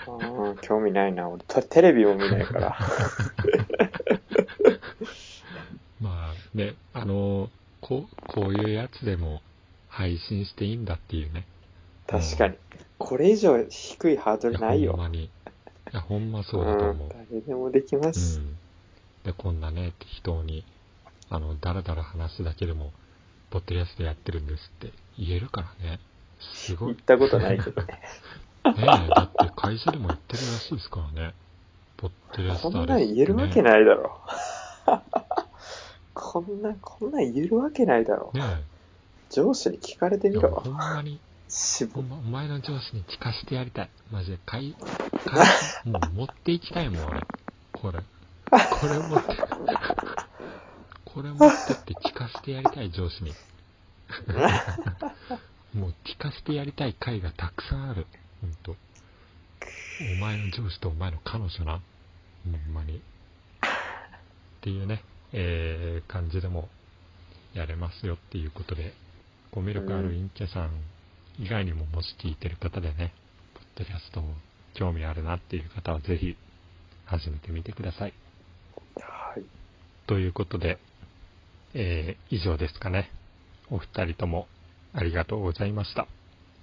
[0.07, 1.27] うん、興味ないな。
[1.27, 2.77] 俺、とテレビも見ないから。
[5.99, 7.49] まあね、あの、
[7.81, 9.41] こう、こういうやつでも
[9.89, 11.45] 配信していいんだっていうね。
[12.07, 12.57] 確かに。
[12.97, 14.93] これ以上低いハードルないよ。
[14.93, 15.25] ほんまに。
[15.25, 15.29] い
[15.93, 17.07] や、ほんまそううだと思う。
[17.07, 18.39] ん、誰でもできまうす。
[18.39, 18.55] ん。
[19.23, 20.63] で、こんなね、適当に、
[21.29, 22.91] あの、だらだら話すだけでも、
[23.49, 25.99] ポッドキャストやってるんですって言えるからね。
[26.39, 26.95] すごい。
[26.95, 28.01] 行ったことないけどね。
[28.65, 31.33] ねえ、だって会社でも言ってるらしいですからね。
[31.97, 33.85] ポッドキャスこトんなん言えるわけない。
[33.85, 34.19] だろ。
[36.13, 38.31] こんな、こんなん言えるわけないだろ。
[38.33, 38.63] ね
[39.29, 40.69] 上司に聞かれてみろほ。
[40.69, 43.89] んまに、しぶほんま、お前の上司に聞かせてやりたい。
[44.11, 44.73] マジで、かい、
[45.25, 45.43] か
[45.85, 47.21] い、もう持っていきたいもん、俺。
[47.71, 47.99] これ。
[48.49, 49.37] これ持って、
[51.05, 53.33] これ持ってって聞かせてやりたい、上司に。
[55.73, 58.07] もう聞かせてやりたい回がたくさんある。
[58.41, 58.75] ほんと。
[60.01, 61.81] お前の上司とお前の彼女な。
[62.43, 62.97] ほんまに。
[62.97, 63.01] っ
[64.61, 66.69] ていうね、えー、感じでも
[67.53, 68.93] やれますよっていうことで、
[69.51, 70.71] コミュ力ある陰キャさん
[71.39, 73.13] 以外にももし聞いてる方でね、
[73.53, 74.23] ポッドキャスト
[74.73, 76.37] 興味あるなっていう方はぜひ
[77.05, 78.13] 始めてみてください。
[78.95, 79.43] はい。
[80.07, 80.77] ということで、
[81.73, 83.11] えー以上ですかね。
[83.69, 84.47] お二人とも
[84.93, 86.07] ありがとうございました。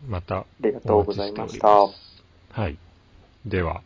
[0.07, 2.79] またありがとうございましたお待ちしておりますはい。
[3.47, 3.83] では、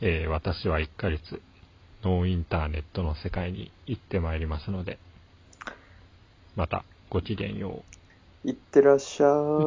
[0.00, 1.40] えー私は1ヶ月、
[2.04, 4.98] ノーインターネットの世界に行ってまいりますので、
[6.54, 7.82] またごきげんよ
[8.44, 9.26] いってらっしゃ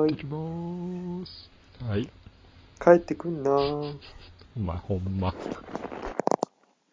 [0.09, 0.15] い。
[0.15, 1.49] きまーす。
[1.88, 2.09] はい。
[2.80, 3.93] 帰ってくんなお
[4.55, 5.34] 前ほんま。